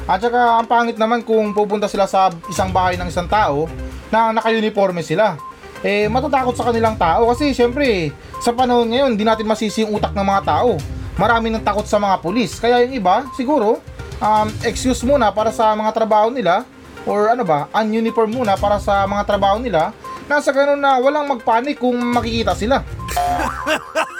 At 0.07 0.23
saka 0.23 0.63
ang 0.63 0.67
pangit 0.71 0.95
naman 0.95 1.19
kung 1.27 1.51
pupunta 1.51 1.91
sila 1.91 2.07
sa 2.07 2.31
isang 2.47 2.71
bahay 2.71 2.95
ng 2.95 3.11
isang 3.11 3.27
tao 3.27 3.67
na 4.07 4.31
naka-uniforme 4.31 5.03
sila. 5.03 5.35
Eh 5.83 6.07
matatakot 6.07 6.55
sa 6.55 6.71
kanilang 6.71 6.95
tao 6.95 7.27
kasi 7.27 7.51
syempre 7.51 8.15
sa 8.39 8.55
panahon 8.55 8.87
ngayon 8.87 9.13
hindi 9.13 9.27
natin 9.27 9.45
masisi 9.45 9.83
yung 9.83 9.99
utak 9.99 10.15
ng 10.15 10.23
mga 10.23 10.41
tao. 10.47 10.79
Marami 11.19 11.51
nang 11.51 11.65
takot 11.65 11.83
sa 11.83 11.99
mga 11.99 12.23
pulis. 12.23 12.55
Kaya 12.55 12.87
yung 12.87 12.95
iba 12.95 13.27
siguro 13.35 13.83
um, 14.23 14.47
excuse 14.63 15.03
muna 15.03 15.35
para 15.35 15.51
sa 15.51 15.75
mga 15.75 15.91
trabaho 15.91 16.31
nila 16.31 16.63
or 17.03 17.27
ano 17.27 17.43
ba, 17.43 17.67
ununiform 17.75 18.31
muna 18.31 18.55
para 18.55 18.79
sa 18.79 19.03
mga 19.03 19.27
trabaho 19.27 19.59
nila 19.59 19.91
nasa 20.27 20.51
ganun 20.51 20.79
na 20.79 20.99
walang 21.03 21.27
magpanik 21.27 21.75
kung 21.75 21.99
makikita 21.99 22.55
sila. 22.55 22.79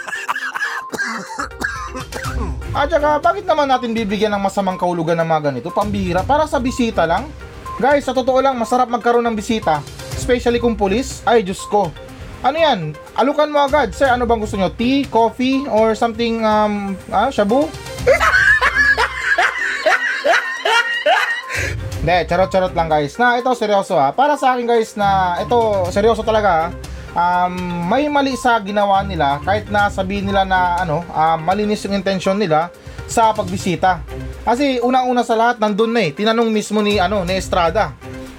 At 2.76 2.92
saka, 2.92 3.18
bakit 3.18 3.44
naman 3.48 3.66
natin 3.66 3.96
bibigyan 3.96 4.30
ng 4.36 4.42
masamang 4.44 4.78
kahulugan 4.78 5.18
ng 5.18 5.28
mga 5.28 5.42
ganito? 5.50 5.68
Pambihira, 5.72 6.22
para 6.22 6.44
sa 6.44 6.60
bisita 6.60 7.08
lang? 7.08 7.26
Guys, 7.80 8.04
sa 8.04 8.14
totoo 8.14 8.38
lang, 8.42 8.58
masarap 8.58 8.90
magkaroon 8.90 9.24
ng 9.26 9.36
bisita. 9.38 9.80
Especially 10.14 10.60
kung 10.60 10.76
pulis. 10.76 11.22
Ay, 11.24 11.42
Diyos 11.42 11.62
ko. 11.66 11.90
Ano 12.44 12.56
yan? 12.58 12.94
Alukan 13.18 13.50
mo 13.50 13.64
agad. 13.64 13.90
Sir, 13.94 14.10
ano 14.12 14.28
bang 14.28 14.38
gusto 14.38 14.54
nyo? 14.54 14.70
Tea, 14.70 15.06
coffee, 15.10 15.66
or 15.66 15.98
something, 15.98 16.44
um, 16.46 16.94
ah, 17.10 17.32
shabu? 17.34 17.66
Hindi, 21.98 22.24
charot-charot 22.24 22.72
lang 22.72 22.88
guys. 22.88 23.18
Na, 23.20 23.36
ito 23.36 23.50
seryoso 23.52 23.98
ha. 23.98 24.14
Para 24.14 24.38
sa 24.38 24.54
akin 24.54 24.64
guys 24.64 24.96
na, 24.96 25.42
ito 25.42 25.90
seryoso 25.92 26.24
talaga 26.24 26.48
ha 26.48 26.87
um, 27.14 27.54
may 27.88 28.08
mali 28.08 28.34
sa 28.36 28.58
ginawa 28.60 29.04
nila 29.04 29.40
kahit 29.44 29.68
na 29.72 29.88
sabihin 29.88 30.28
nila 30.28 30.44
na 30.44 30.82
ano, 30.82 31.04
um, 31.08 31.38
malinis 31.44 31.84
yung 31.86 31.96
intention 31.96 32.36
nila 32.36 32.72
sa 33.08 33.32
pagbisita. 33.32 34.04
Kasi 34.44 34.80
unang-una 34.80 35.24
sa 35.24 35.36
lahat 35.36 35.56
nandun 35.60 35.92
na 35.92 36.04
eh, 36.04 36.12
tinanong 36.12 36.52
mismo 36.52 36.84
ni 36.84 37.00
ano, 37.00 37.24
ni 37.24 37.36
Estrada 37.36 37.96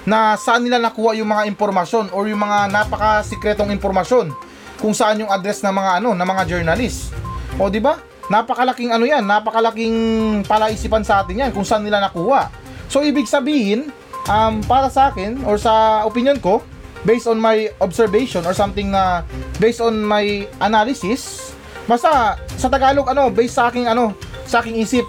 na 0.09 0.33
saan 0.37 0.65
nila 0.65 0.81
nakuha 0.81 1.13
yung 1.17 1.29
mga 1.29 1.45
impormasyon 1.53 2.09
or 2.13 2.25
yung 2.25 2.41
mga 2.41 2.69
napaka-sikretong 2.73 3.69
impormasyon 3.73 4.33
kung 4.79 4.95
saan 4.95 5.21
yung 5.21 5.29
address 5.29 5.61
ng 5.61 5.73
mga 5.73 5.91
ano, 6.01 6.15
ng 6.15 6.27
mga 6.27 6.43
journalist. 6.49 7.13
O 7.59 7.67
di 7.67 7.83
ba? 7.83 7.99
Napakalaking 8.29 8.93
ano 8.93 9.05
yan, 9.09 9.25
napakalaking 9.25 9.97
palaisipan 10.45 11.01
sa 11.01 11.25
atin 11.25 11.45
yan 11.45 11.51
kung 11.51 11.65
saan 11.65 11.81
nila 11.81 11.99
nakuha. 11.99 12.49
So 12.89 13.05
ibig 13.05 13.29
sabihin, 13.29 13.93
um, 14.29 14.61
para 14.65 14.89
sa 14.89 15.13
akin 15.13 15.45
or 15.45 15.57
sa 15.57 16.05
opinion 16.05 16.37
ko, 16.37 16.61
based 17.07 17.27
on 17.27 17.39
my 17.39 17.71
observation 17.79 18.43
or 18.43 18.53
something 18.55 18.91
na 18.91 19.23
based 19.57 19.79
on 19.79 19.99
my 20.03 20.47
analysis 20.59 21.51
basta 21.87 22.37
sa 22.37 22.67
Tagalog 22.67 23.07
ano 23.09 23.31
based 23.31 23.55
sa 23.55 23.71
aking 23.71 23.87
ano 23.87 24.13
sa 24.45 24.59
aking 24.61 24.77
isip 24.81 25.05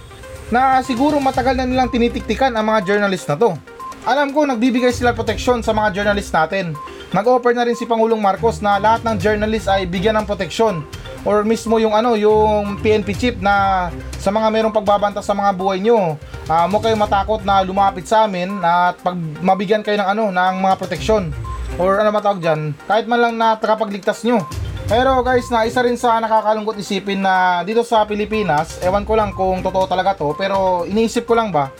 na 0.50 0.82
siguro 0.82 1.18
matagal 1.22 1.54
na 1.54 1.66
nilang 1.66 1.88
tinitiktikan 1.88 2.50
ang 2.52 2.66
mga 2.66 2.82
journalist 2.82 3.26
na 3.30 3.38
to. 3.38 3.54
Alam 4.02 4.34
ko 4.34 4.42
nagbibigay 4.42 4.90
sila 4.90 5.14
proteksyon 5.14 5.62
sa 5.62 5.70
mga 5.70 6.02
journalist 6.02 6.34
natin. 6.34 6.74
Nag-offer 7.14 7.54
na 7.54 7.62
rin 7.62 7.78
si 7.78 7.86
Pangulong 7.86 8.18
Marcos 8.18 8.58
na 8.58 8.80
lahat 8.80 9.06
ng 9.06 9.16
journalist 9.20 9.70
ay 9.70 9.86
bigyan 9.86 10.18
ng 10.18 10.26
proteksyon. 10.26 10.82
Or 11.22 11.44
mismo 11.44 11.76
yung 11.78 11.92
ano 11.94 12.16
yung 12.16 12.80
PNP 12.80 13.08
chip 13.14 13.36
na 13.38 13.86
sa 14.16 14.32
mga 14.32 14.48
merong 14.48 14.74
pagbabanta 14.74 15.20
sa 15.20 15.36
mga 15.36 15.52
buhay 15.52 15.78
nyo 15.84 16.16
uh, 16.50 16.66
mo 16.66 16.82
kayo 16.82 16.98
matakot 16.98 17.40
na 17.46 17.62
lumapit 17.62 18.04
sa 18.04 18.26
amin 18.26 18.50
at 18.60 18.98
pag 19.00 19.14
mabigyan 19.40 19.86
kayo 19.86 19.96
ng 20.02 20.08
ano 20.10 20.24
ng 20.34 20.54
mga 20.60 20.74
proteksyon 20.76 21.30
or 21.76 22.00
ano 22.00 22.10
matawag 22.10 22.40
dyan? 22.42 22.72
Kahit 22.88 23.06
man 23.06 23.20
lang 23.20 23.34
na 23.36 23.54
takapagligtas 23.54 24.24
nyo. 24.24 24.42
Pero 24.90 25.22
guys 25.22 25.46
na 25.54 25.62
isa 25.62 25.86
rin 25.86 25.94
sa 25.94 26.18
nakakalungkot 26.18 26.74
isipin 26.82 27.22
na 27.22 27.62
dito 27.62 27.86
sa 27.86 28.02
Pilipinas 28.02 28.82
ewan 28.82 29.06
ko 29.06 29.14
lang 29.14 29.30
kung 29.30 29.62
totoo 29.62 29.86
talaga 29.86 30.18
to 30.18 30.34
pero 30.34 30.82
iniisip 30.82 31.30
ko 31.30 31.38
lang 31.38 31.54
ba 31.54 31.70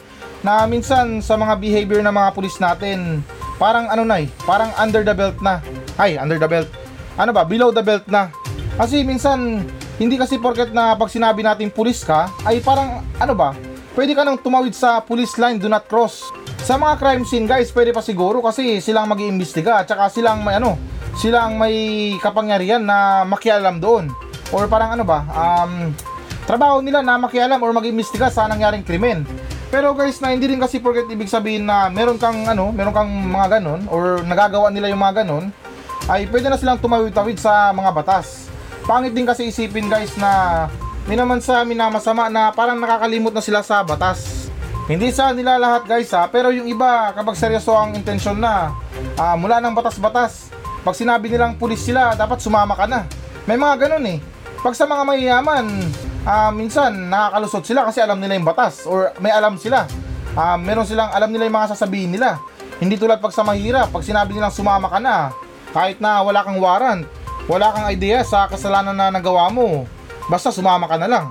na 0.47 0.63
minsan 0.71 1.19
sa 1.19 1.35
mga 1.35 1.59
behavior 1.59 2.07
ng 2.07 2.15
mga 2.15 2.31
pulis 2.31 2.63
natin 2.63 3.19
parang 3.59 3.91
ano 3.91 4.07
na 4.07 4.23
eh 4.23 4.31
parang 4.47 4.71
under 4.79 5.03
the 5.03 5.11
belt 5.11 5.43
na. 5.43 5.59
Ay 5.99 6.23
under 6.23 6.39
the 6.39 6.47
belt. 6.47 6.71
Ano 7.19 7.35
ba? 7.35 7.43
Below 7.43 7.75
the 7.75 7.83
belt 7.83 8.07
na. 8.07 8.31
Kasi 8.79 9.03
minsan 9.03 9.67
hindi 9.99 10.15
kasi 10.15 10.39
porket 10.39 10.71
na 10.71 10.95
pag 10.95 11.11
sinabi 11.11 11.43
natin 11.43 11.67
pulis 11.69 12.07
ka 12.07 12.31
ay 12.47 12.63
parang 12.63 13.03
ano 13.19 13.35
ba? 13.35 13.59
Pwede 13.93 14.15
ka 14.15 14.23
nang 14.23 14.39
tumawid 14.39 14.73
sa 14.73 15.03
police 15.03 15.35
line 15.35 15.59
do 15.59 15.67
not 15.67 15.91
cross. 15.91 16.31
Sa 16.61 16.77
mga 16.77 17.01
crime 17.01 17.25
scene 17.25 17.49
guys, 17.49 17.73
pwede 17.73 17.91
pa 17.91 18.05
siguro 18.05 18.45
kasi 18.45 18.85
silang 18.85 19.09
mag-iimbestiga 19.09 19.81
at 19.83 19.89
saka 19.89 20.13
silang 20.13 20.45
may 20.45 20.61
ano, 20.61 20.77
silang 21.17 21.57
may 21.57 22.15
kapangyarihan 22.21 22.85
na 22.85 23.25
makialam 23.25 23.81
doon. 23.81 24.13
Or 24.53 24.69
parang 24.69 24.95
ano 24.95 25.03
ba, 25.03 25.25
um, 25.31 25.91
trabaho 26.45 26.85
nila 26.85 27.01
na 27.01 27.17
makialam 27.17 27.59
or 27.59 27.73
mag-iimbestiga 27.73 28.29
sa 28.29 28.45
nangyaring 28.47 28.85
krimen. 28.85 29.25
Pero 29.71 29.95
guys, 29.95 30.19
na 30.19 30.35
hindi 30.35 30.51
rin 30.51 30.59
kasi 30.59 30.83
porket 30.83 31.07
ibig 31.09 31.31
sabihin 31.31 31.65
na 31.65 31.87
meron 31.89 32.19
kang 32.19 32.43
ano, 32.45 32.75
meron 32.75 32.91
kang 32.91 33.09
mga 33.09 33.59
ganon 33.59 33.87
or 33.87 34.19
nagagawa 34.27 34.69
nila 34.69 34.91
yung 34.91 35.01
mga 35.01 35.23
ganon, 35.23 35.55
ay 36.11 36.27
pwede 36.27 36.51
na 36.51 36.59
silang 36.59 36.83
tumawid-tawid 36.83 37.39
sa 37.39 37.71
mga 37.71 37.91
batas. 37.95 38.51
Pangit 38.85 39.15
din 39.15 39.25
kasi 39.25 39.49
isipin 39.49 39.87
guys 39.87 40.13
na 40.19 40.67
may 41.07 41.15
naman 41.15 41.39
sa 41.39 41.63
amin 41.63 41.79
na 41.79 41.87
masama 41.87 42.27
na 42.27 42.51
parang 42.51 42.79
nakakalimot 42.83 43.31
na 43.31 43.43
sila 43.43 43.63
sa 43.63 43.81
batas. 43.87 44.40
Hindi 44.91 45.15
sa 45.15 45.31
nila 45.31 45.55
lahat 45.55 45.87
guys 45.87 46.11
ha, 46.19 46.27
pero 46.27 46.51
yung 46.51 46.67
iba 46.67 47.15
kapag 47.15 47.39
seryoso 47.39 47.71
ang 47.79 47.95
intensyon 47.95 48.43
na 48.43 48.75
uh, 49.15 49.39
mula 49.39 49.63
ng 49.63 49.71
batas-batas, 49.71 50.51
pag 50.83 50.99
sinabi 50.99 51.31
nilang 51.31 51.55
pulis 51.55 51.79
sila, 51.79 52.19
dapat 52.19 52.43
sumama 52.43 52.75
ka 52.75 52.91
na. 52.91 53.07
May 53.47 53.55
mga 53.55 53.87
ganun 53.87 54.03
eh. 54.11 54.19
Pag 54.59 54.75
sa 54.75 54.91
mga 54.91 55.07
mayayaman, 55.07 55.71
uh, 56.27 56.51
minsan 56.51 57.07
nakakalusot 57.07 57.63
sila 57.71 57.87
kasi 57.87 58.03
alam 58.03 58.19
nila 58.19 58.35
yung 58.35 58.51
batas 58.51 58.83
or 58.83 59.15
may 59.23 59.31
alam 59.31 59.55
sila. 59.63 59.87
Uh, 60.35 60.59
meron 60.59 60.83
silang 60.83 61.15
alam 61.15 61.31
nila 61.31 61.47
yung 61.47 61.55
mga 61.55 61.71
sasabihin 61.71 62.11
nila. 62.11 62.43
Hindi 62.83 62.99
tulad 62.99 63.23
pag 63.23 63.31
sa 63.31 63.47
mahirap, 63.47 63.95
pag 63.95 64.03
sinabi 64.03 64.35
nilang 64.35 64.51
sumama 64.51 64.91
ka 64.91 64.99
na, 64.99 65.31
kahit 65.71 66.03
na 66.03 66.19
wala 66.19 66.43
kang 66.43 66.59
warrant, 66.59 67.07
wala 67.47 67.71
kang 67.71 67.87
idea 67.87 68.27
sa 68.27 68.51
kasalanan 68.51 68.99
na 68.99 69.15
nagawa 69.15 69.55
mo, 69.55 69.87
Basta 70.31 70.55
sumama 70.55 70.87
ka 70.87 70.95
na 70.95 71.11
lang. 71.11 71.27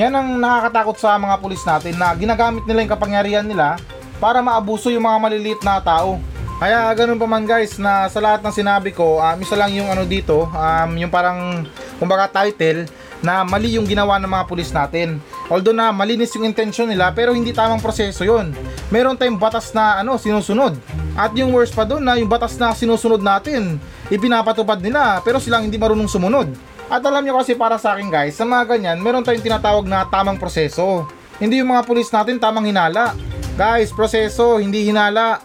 Yan 0.00 0.16
ang 0.16 0.40
nakakatakot 0.40 0.96
sa 0.96 1.20
mga 1.20 1.36
pulis 1.36 1.60
natin 1.68 2.00
na 2.00 2.16
ginagamit 2.16 2.64
nila 2.64 2.80
yung 2.80 2.92
kapangyarihan 2.96 3.44
nila 3.44 3.76
para 4.16 4.40
maabuso 4.40 4.88
yung 4.88 5.04
mga 5.04 5.18
maliliit 5.20 5.60
na 5.60 5.84
tao. 5.84 6.16
Kaya 6.56 6.88
ganun 6.96 7.20
pa 7.20 7.28
man 7.28 7.44
guys 7.44 7.76
na 7.76 8.08
sa 8.08 8.22
lahat 8.22 8.40
ng 8.40 8.54
sinabi 8.54 8.94
ko, 8.94 9.20
um, 9.20 9.36
isa 9.42 9.52
lang 9.52 9.74
yung 9.74 9.92
ano 9.92 10.08
dito, 10.08 10.48
um, 10.48 10.90
yung 10.96 11.12
parang 11.12 11.68
kumbaga 12.00 12.40
title 12.40 12.88
na 13.20 13.44
mali 13.44 13.76
yung 13.76 13.84
ginawa 13.84 14.16
ng 14.16 14.32
mga 14.32 14.48
pulis 14.48 14.72
natin. 14.72 15.20
Although 15.52 15.76
na 15.76 15.92
malinis 15.92 16.32
yung 16.40 16.48
intention 16.48 16.88
nila 16.88 17.12
pero 17.12 17.36
hindi 17.36 17.52
tamang 17.52 17.84
proseso 17.84 18.24
yon. 18.24 18.56
Meron 18.88 19.20
tayong 19.20 19.36
batas 19.36 19.76
na 19.76 20.00
ano 20.00 20.16
sinusunod. 20.16 20.72
At 21.12 21.36
yung 21.36 21.52
worst 21.52 21.76
pa 21.76 21.84
doon 21.84 22.00
na 22.00 22.16
yung 22.16 22.32
batas 22.32 22.56
na 22.56 22.72
sinusunod 22.72 23.20
natin 23.20 23.76
ipinapatupad 24.08 24.80
nila 24.80 25.20
pero 25.20 25.36
silang 25.36 25.68
hindi 25.68 25.76
marunong 25.76 26.08
sumunod. 26.08 26.71
At 26.92 27.00
alam 27.08 27.24
nyo 27.24 27.40
kasi 27.40 27.56
para 27.56 27.80
sa 27.80 27.96
akin 27.96 28.12
guys, 28.12 28.36
sa 28.36 28.44
mga 28.44 28.76
ganyan, 28.76 29.00
meron 29.00 29.24
tayong 29.24 29.40
tinatawag 29.40 29.88
na 29.88 30.04
tamang 30.04 30.36
proseso. 30.36 31.08
Hindi 31.40 31.64
yung 31.64 31.72
mga 31.72 31.88
pulis 31.88 32.12
natin 32.12 32.36
tamang 32.36 32.68
hinala. 32.68 33.16
Guys, 33.56 33.88
proseso, 33.96 34.60
hindi 34.60 34.84
hinala. 34.84 35.40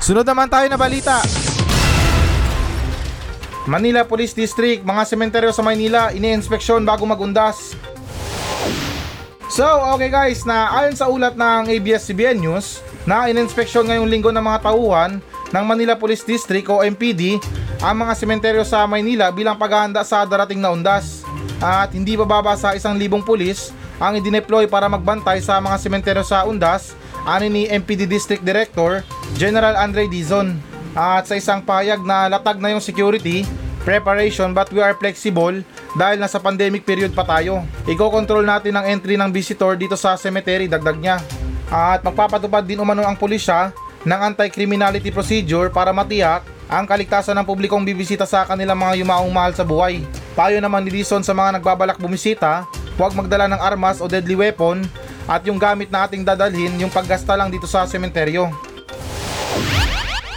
Sunod 0.00 0.24
naman 0.24 0.48
tayo 0.48 0.64
na 0.72 0.80
balita. 0.80 1.20
Manila 3.68 4.08
Police 4.08 4.32
District, 4.32 4.80
mga 4.80 5.04
sementeryo 5.04 5.52
sa 5.52 5.60
Maynila, 5.60 6.08
ini-inspeksyon 6.16 6.88
bago 6.88 7.04
magundas. 7.04 7.76
So, 9.52 9.68
okay 9.92 10.08
guys, 10.08 10.48
na 10.48 10.72
ayon 10.72 10.96
sa 10.96 11.12
ulat 11.12 11.36
ng 11.36 11.68
ABS-CBN 11.68 12.40
News, 12.40 12.80
na 13.04 13.28
ininspeksyon 13.28 13.92
ngayong 13.92 14.08
linggo 14.08 14.32
ng 14.32 14.40
mga 14.40 14.72
tauhan 14.72 15.20
ng 15.52 15.64
Manila 15.64 15.96
Police 15.96 16.24
District 16.24 16.68
o 16.68 16.84
MPD 16.84 17.40
ang 17.78 17.94
mga 17.94 18.12
sementeryo 18.18 18.64
sa 18.66 18.82
Maynila 18.90 19.30
bilang 19.30 19.54
paghahanda 19.54 20.02
sa 20.02 20.26
darating 20.26 20.58
na 20.58 20.74
undas. 20.74 21.22
At 21.58 21.94
hindi 21.94 22.18
bababa 22.18 22.54
sa 22.58 22.74
isang 22.74 22.98
libong 22.98 23.22
pulis 23.22 23.70
ang 23.98 24.18
idineploy 24.18 24.70
para 24.70 24.86
magbantay 24.86 25.42
sa 25.42 25.58
mga 25.58 25.78
sementeryo 25.78 26.22
sa 26.26 26.46
undas 26.46 26.94
ani 27.26 27.50
ni 27.50 27.62
MPD 27.66 28.06
District 28.06 28.42
Director 28.42 29.02
General 29.38 29.78
Andre 29.78 30.10
Dizon. 30.10 30.58
At 30.94 31.30
sa 31.30 31.38
isang 31.38 31.62
payag 31.62 32.02
na 32.02 32.26
latag 32.26 32.58
na 32.58 32.74
yung 32.74 32.82
security 32.82 33.46
preparation 33.86 34.50
but 34.50 34.66
we 34.74 34.82
are 34.82 34.94
flexible 34.98 35.54
dahil 35.94 36.18
nasa 36.18 36.42
pandemic 36.42 36.82
period 36.82 37.14
pa 37.14 37.22
tayo. 37.22 37.62
Iko-control 37.86 38.42
natin 38.42 38.74
ang 38.74 38.86
entry 38.90 39.14
ng 39.14 39.30
visitor 39.30 39.78
dito 39.78 39.94
sa 39.94 40.18
cemetery, 40.18 40.66
dagdag 40.66 40.98
niya. 40.98 41.22
At 41.70 42.02
magpapatupad 42.02 42.66
din 42.66 42.82
umano 42.82 43.06
ang 43.06 43.14
pulisya 43.14 43.70
ng 44.02 44.20
anti-criminality 44.34 45.14
procedure 45.14 45.70
para 45.70 45.94
matiyak 45.94 46.57
ang 46.68 46.84
kaligtasan 46.84 47.32
ng 47.40 47.48
publikong 47.48 47.80
bibisita 47.80 48.28
sa 48.28 48.44
kanilang 48.44 48.76
mga 48.76 49.00
yumaong 49.00 49.32
mahal 49.32 49.56
sa 49.56 49.64
buhay. 49.64 50.04
Payo 50.36 50.60
naman 50.60 50.84
ni 50.84 51.00
Dison 51.00 51.24
sa 51.24 51.32
mga 51.32 51.58
nagbabalak 51.58 51.96
bumisita, 51.96 52.68
huwag 53.00 53.16
magdala 53.16 53.48
ng 53.48 53.60
armas 53.60 54.04
o 54.04 54.06
deadly 54.06 54.36
weapon 54.36 54.84
at 55.24 55.40
yung 55.48 55.56
gamit 55.56 55.88
na 55.88 56.04
ating 56.04 56.24
dadalhin 56.24 56.76
yung 56.76 56.92
paggasta 56.92 57.36
lang 57.36 57.48
dito 57.48 57.64
sa 57.64 57.88
sementeryo. 57.88 58.52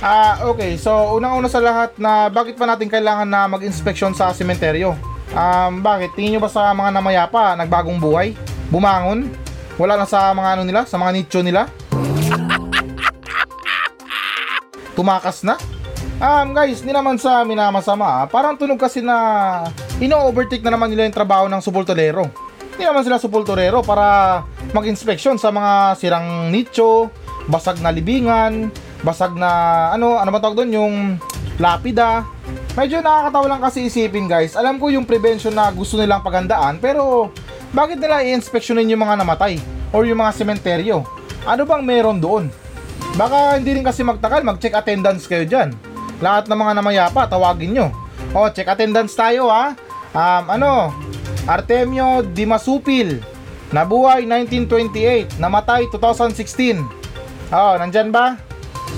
Ah, 0.01 0.41
okay. 0.49 0.81
So, 0.81 1.19
unang-una 1.19 1.45
sa 1.45 1.61
lahat 1.61 1.93
na 2.01 2.25
bakit 2.31 2.57
pa 2.57 2.65
natin 2.65 2.89
kailangan 2.89 3.29
na 3.29 3.45
mag-inspeksyon 3.45 4.17
sa 4.17 4.33
sementeryo? 4.33 4.97
Um, 5.31 5.85
bakit? 5.85 6.17
Tingin 6.17 6.35
nyo 6.35 6.41
ba 6.41 6.49
sa 6.49 6.73
mga 6.73 6.89
namayapa, 6.89 7.53
nagbagong 7.53 8.01
buhay? 8.01 8.33
Bumangon? 8.73 9.29
Wala 9.77 10.01
na 10.01 10.09
sa 10.09 10.33
mga 10.33 10.57
ano 10.57 10.63
nila, 10.65 10.89
sa 10.89 10.97
mga 10.97 11.11
nicho 11.13 11.39
nila. 11.45 11.69
Tumakas 14.97 15.45
na. 15.45 15.55
Um, 16.21 16.53
guys, 16.53 16.85
ni 16.85 16.93
naman 16.93 17.17
sa 17.17 17.41
amin 17.41 17.57
na 17.57 17.73
masama. 17.73 18.29
Parang 18.29 18.53
tunog 18.53 18.77
kasi 18.77 19.01
na 19.01 19.65
ino-overtake 19.97 20.61
na 20.61 20.77
naman 20.77 20.93
nila 20.93 21.09
yung 21.09 21.17
trabaho 21.17 21.49
ng 21.49 21.57
supultolero. 21.65 22.29
Hindi 22.77 22.85
naman 22.85 23.01
sila 23.01 23.17
supultolero 23.17 23.81
para 23.81 24.45
mag-inspeksyon 24.69 25.41
sa 25.41 25.49
mga 25.49 25.97
sirang 25.97 26.53
nicho, 26.53 27.09
basag 27.49 27.81
na 27.81 27.89
libingan, 27.89 28.69
basag 29.01 29.33
na 29.33 29.49
ano, 29.97 30.21
ano 30.21 30.29
ba 30.29 30.37
tawag 30.37 30.61
doon, 30.61 30.69
yung 30.69 30.95
lapida. 31.57 32.21
Medyo 32.77 33.01
nakakatawa 33.01 33.57
lang 33.57 33.61
kasi 33.65 33.89
isipin 33.89 34.29
guys. 34.29 34.53
Alam 34.53 34.77
ko 34.77 34.93
yung 34.93 35.09
prevention 35.09 35.57
na 35.57 35.73
gusto 35.73 35.97
nilang 35.97 36.21
paghandaan 36.21 36.77
pero 36.77 37.33
bakit 37.73 37.97
nila 37.97 38.21
i-inspeksyonin 38.21 38.93
yung 38.93 39.01
mga 39.01 39.25
namatay 39.25 39.57
or 39.89 40.05
yung 40.05 40.21
mga 40.21 40.37
sementeryo? 40.37 41.01
Ano 41.49 41.65
bang 41.65 41.81
meron 41.81 42.21
doon? 42.21 42.45
Baka 43.17 43.57
hindi 43.57 43.73
rin 43.73 43.81
kasi 43.81 44.05
magtakal, 44.05 44.45
mag-check 44.45 44.77
attendance 44.77 45.25
kayo 45.25 45.49
dyan. 45.49 45.73
Lahat 46.21 46.45
ng 46.45 46.55
mga 46.55 46.73
namayapa, 46.77 47.25
tawagin 47.25 47.73
nyo. 47.73 47.87
O, 48.31 48.47
check 48.53 48.69
attendance 48.69 49.17
tayo 49.17 49.49
ha. 49.49 49.73
Um, 50.13 50.43
ano, 50.53 50.93
Artemio 51.49 52.21
Dimasupil, 52.21 53.19
nabuhay 53.73 54.29
1928, 54.29 55.41
namatay 55.41 55.89
2016. 55.89 56.85
Oh, 57.51 57.73
nandyan 57.75 58.13
ba? 58.13 58.37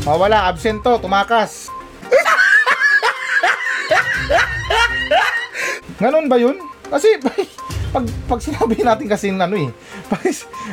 O, 0.04 0.20
wala, 0.20 0.52
absent 0.52 0.84
to, 0.84 1.00
tumakas. 1.00 1.72
Ganon 6.04 6.28
ba 6.28 6.36
yun? 6.36 6.60
Kasi, 6.92 7.16
pag, 7.96 8.06
pag 8.28 8.42
sinabi 8.42 8.76
natin 8.82 9.08
kasi 9.08 9.32
ano 9.32 9.56
eh, 9.56 9.70
pag, 10.12 10.20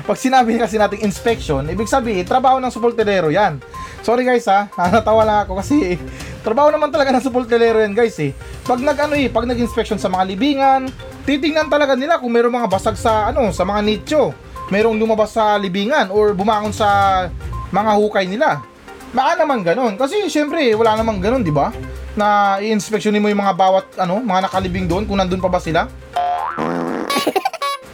pag 0.09 0.19
sinabi 0.19 0.59
kasi 0.59 0.81
natin 0.81 1.05
inspection, 1.05 1.63
ibig 1.71 1.87
sabihin, 1.87 2.27
trabaho 2.27 2.59
ng 2.59 2.73
supulterero 2.73 3.31
yan. 3.31 3.63
Sorry 4.01 4.25
guys 4.25 4.49
ha, 4.49 4.73
natawa 4.93 5.23
lang 5.23 5.39
ako 5.45 5.61
kasi 5.61 6.01
trabaho 6.41 6.73
naman 6.73 6.89
talaga 6.89 7.13
ng 7.15 7.25
supulterero 7.25 7.81
yan 7.81 7.93
guys 7.93 8.17
eh. 8.21 8.33
Pag 8.65 8.81
nag 8.81 8.97
ano 8.97 9.15
eh, 9.17 9.29
pag 9.29 9.45
nag-inspection 9.45 10.01
sa 10.01 10.09
mga 10.09 10.25
libingan, 10.35 10.89
titingnan 11.29 11.69
talaga 11.69 11.97
nila 11.97 12.19
kung 12.19 12.33
mayroong 12.33 12.65
mga 12.65 12.71
basag 12.71 12.97
sa 12.97 13.33
ano, 13.33 13.53
sa 13.53 13.65
mga 13.65 13.81
nicho. 13.85 14.33
Mayroong 14.71 14.97
lumabas 14.97 15.35
sa 15.35 15.59
libingan 15.59 16.15
or 16.15 16.33
bumangon 16.33 16.71
sa 16.71 17.27
mga 17.75 17.91
hukay 17.99 18.25
nila. 18.27 18.63
Baka 19.11 19.43
naman 19.43 19.67
ganun. 19.67 19.99
Kasi 19.99 20.31
syempre, 20.31 20.71
wala 20.79 20.95
namang 20.95 21.19
ganun, 21.19 21.43
di 21.43 21.51
ba? 21.51 21.75
Na 22.15 22.59
i-inspeksyonin 22.63 23.19
mo 23.19 23.27
yung 23.27 23.43
mga 23.43 23.57
bawat 23.59 23.87
ano, 23.99 24.23
mga 24.23 24.47
nakalibing 24.47 24.87
doon 24.87 25.03
kung 25.07 25.19
nandun 25.19 25.43
pa 25.43 25.51
ba 25.51 25.59
sila. 25.59 25.91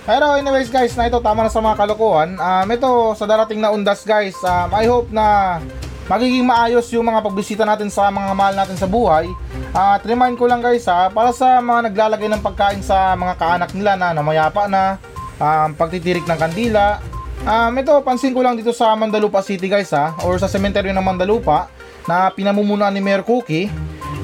Pero 0.09 0.39
anyways 0.39 0.69
guys, 0.69 0.95
na 0.95 1.09
ito 1.09 1.19
tama 1.19 1.43
na 1.43 1.51
sa 1.51 1.65
mga 1.65 1.81
kalokohan. 1.81 2.37
Um, 2.37 2.69
ito 2.69 2.91
sa 3.17 3.25
darating 3.25 3.65
na 3.65 3.73
undas 3.73 4.05
guys, 4.05 4.37
um, 4.45 4.71
I 4.77 4.85
hope 4.85 5.09
na 5.11 5.59
magiging 6.07 6.47
maayos 6.47 6.87
yung 6.95 7.07
mga 7.07 7.21
pagbisita 7.23 7.65
natin 7.67 7.91
sa 7.91 8.11
mga 8.11 8.31
mahal 8.35 8.55
natin 8.55 8.79
sa 8.79 8.87
buhay. 8.87 9.27
At 9.75 10.07
remind 10.07 10.39
ko 10.39 10.47
lang 10.47 10.63
guys 10.63 10.87
ha, 10.87 11.11
para 11.11 11.35
sa 11.35 11.59
mga 11.59 11.91
naglalagay 11.91 12.29
ng 12.31 12.43
pagkain 12.43 12.83
sa 12.83 13.13
mga 13.19 13.35
kaanak 13.37 13.71
nila 13.75 13.99
na 13.99 14.15
namayapa 14.15 14.71
na, 14.71 14.97
um, 15.37 15.75
pagtitirik 15.75 16.25
ng 16.25 16.39
kandila. 16.39 17.03
Um, 17.47 17.75
ito, 17.79 17.93
pansin 18.03 18.33
ko 18.33 18.41
lang 18.43 18.57
dito 18.57 18.73
sa 18.73 18.95
Mandalupa 18.97 19.43
City 19.43 19.69
guys 19.69 19.93
ha, 19.93 20.17
or 20.25 20.39
sa 20.41 20.49
sementeryo 20.49 20.95
ng 20.95 21.05
Mandalupa 21.05 21.69
na 22.07 22.31
pinamumunuan 22.31 22.95
ni 22.95 23.03
Mayor 23.03 23.27
Cookie. 23.27 23.69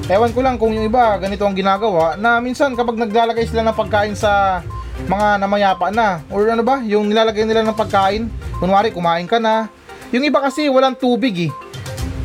Ewan 0.07 0.35
ko 0.35 0.43
lang 0.43 0.59
kung 0.59 0.75
yung 0.75 0.83
iba 0.83 1.15
ganito 1.15 1.47
ang 1.47 1.55
ginagawa 1.55 2.19
na 2.19 2.43
minsan 2.43 2.75
kapag 2.75 2.99
naglalagay 2.99 3.47
sila 3.47 3.63
ng 3.63 3.75
pagkain 3.75 4.15
sa 4.19 4.59
mga 5.07 5.39
namayapa 5.39 5.87
na 5.95 6.19
or 6.27 6.47
ano 6.47 6.63
ba, 6.63 6.83
yung 6.83 7.07
nilalagay 7.07 7.47
nila 7.47 7.63
ng 7.63 7.75
pagkain, 7.75 8.27
kunwari 8.59 8.91
kumain 8.91 9.27
ka 9.27 9.39
na. 9.39 9.71
Yung 10.11 10.27
iba 10.27 10.43
kasi 10.43 10.67
walang 10.67 10.93
tubig 10.93 11.47
eh. 11.47 11.51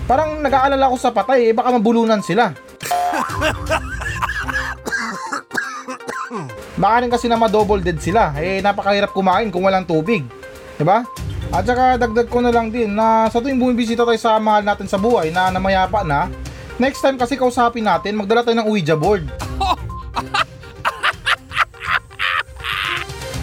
Parang 0.09 0.41
nag-aalala 0.41 0.88
ko 0.88 0.97
sa 0.97 1.12
patay 1.12 1.53
eh, 1.53 1.55
baka 1.55 1.69
mabulunan 1.69 2.25
sila. 2.25 2.57
Baka 6.81 7.12
kasi 7.12 7.29
na 7.29 7.37
ma-double 7.37 7.85
dead 7.85 8.00
sila. 8.00 8.33
Eh, 8.41 8.65
napakahirap 8.65 9.12
kumain 9.12 9.53
kung 9.53 9.69
walang 9.69 9.85
tubig. 9.85 10.25
ba? 10.81 11.05
At 11.53 11.69
saka 11.69 12.00
dagdag 12.00 12.33
ko 12.33 12.41
na 12.41 12.49
lang 12.49 12.73
din 12.73 12.97
na 12.97 13.29
sa 13.29 13.45
tuwing 13.45 13.61
bumibisita 13.61 14.09
tayo 14.09 14.17
sa 14.17 14.41
mahal 14.41 14.65
natin 14.65 14.88
sa 14.88 14.97
buhay 14.97 15.29
na 15.29 15.53
namayapa 15.53 16.00
na, 16.05 16.33
next 16.81 17.05
time 17.05 17.21
kasi 17.21 17.37
kausapin 17.37 17.85
natin, 17.85 18.17
magdala 18.17 18.41
tayo 18.41 18.57
ng 18.61 18.69
Ouija 18.69 18.97
board. 18.97 19.29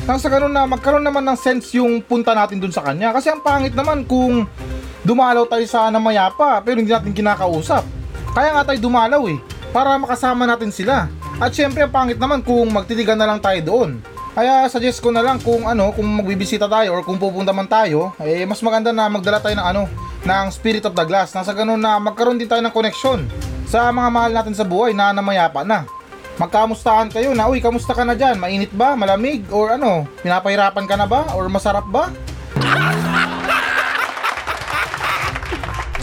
Nang 0.06 0.22
sa 0.22 0.30
ganun 0.30 0.54
na 0.54 0.70
magkaroon 0.70 1.02
naman 1.02 1.26
ng 1.26 1.38
sense 1.38 1.74
yung 1.82 1.98
punta 1.98 2.38
natin 2.38 2.62
dun 2.62 2.70
sa 2.70 2.86
kanya. 2.86 3.10
Kasi 3.10 3.34
ang 3.34 3.42
pangit 3.42 3.74
naman 3.74 4.06
kung 4.06 4.46
dumalaw 5.06 5.46
tayo 5.46 5.64
sa 5.70 5.94
namayapa 5.94 6.60
pero 6.66 6.82
hindi 6.82 6.90
natin 6.90 7.14
kinakausap. 7.14 7.86
Kaya 8.34 8.58
nga 8.58 8.74
tayo 8.74 8.80
dumalaw 8.82 9.22
eh, 9.30 9.38
para 9.70 9.96
makasama 9.96 10.44
natin 10.50 10.74
sila. 10.74 11.08
At 11.38 11.54
syempre 11.54 11.86
ang 11.86 11.94
pangit 11.94 12.18
naman 12.18 12.42
kung 12.42 12.68
magtitigan 12.74 13.16
na 13.16 13.30
lang 13.30 13.40
tayo 13.40 13.62
doon. 13.62 14.02
Kaya 14.36 14.68
suggest 14.68 15.00
ko 15.00 15.16
na 15.16 15.24
lang 15.24 15.40
kung 15.40 15.64
ano, 15.64 15.96
kung 15.96 16.04
magbibisita 16.20 16.68
tayo 16.68 16.92
or 16.92 17.08
kung 17.08 17.16
pupunta 17.16 17.56
man 17.56 17.72
tayo, 17.72 18.12
eh 18.20 18.44
mas 18.44 18.60
maganda 18.60 18.92
na 18.92 19.08
magdala 19.08 19.40
tayo 19.40 19.56
ng 19.56 19.64
ano, 19.64 19.84
ng 20.28 20.46
Spirit 20.52 20.84
of 20.84 20.92
the 20.92 21.06
Glass. 21.08 21.32
Nasa 21.32 21.56
ganun 21.56 21.80
na 21.80 21.96
magkaroon 22.02 22.36
din 22.36 22.50
tayo 22.50 22.60
ng 22.60 22.74
koneksyon 22.76 23.24
sa 23.64 23.88
mga 23.96 24.10
mahal 24.12 24.32
natin 24.36 24.52
sa 24.52 24.68
buhay 24.68 24.92
na 24.92 25.16
namayapa 25.16 25.64
na. 25.64 25.88
Magkamustahan 26.36 27.08
kayo 27.08 27.32
na, 27.32 27.48
uy, 27.48 27.64
kamusta 27.64 27.96
ka 27.96 28.04
na 28.04 28.12
dyan? 28.12 28.36
Mainit 28.36 28.76
ba? 28.76 28.92
Malamig? 28.92 29.48
Or 29.56 29.72
ano? 29.72 30.04
Pinapahirapan 30.20 30.84
ka 30.84 31.00
na 31.00 31.08
ba? 31.08 31.32
Or 31.32 31.48
masarap 31.48 31.88
ba? 31.88 32.12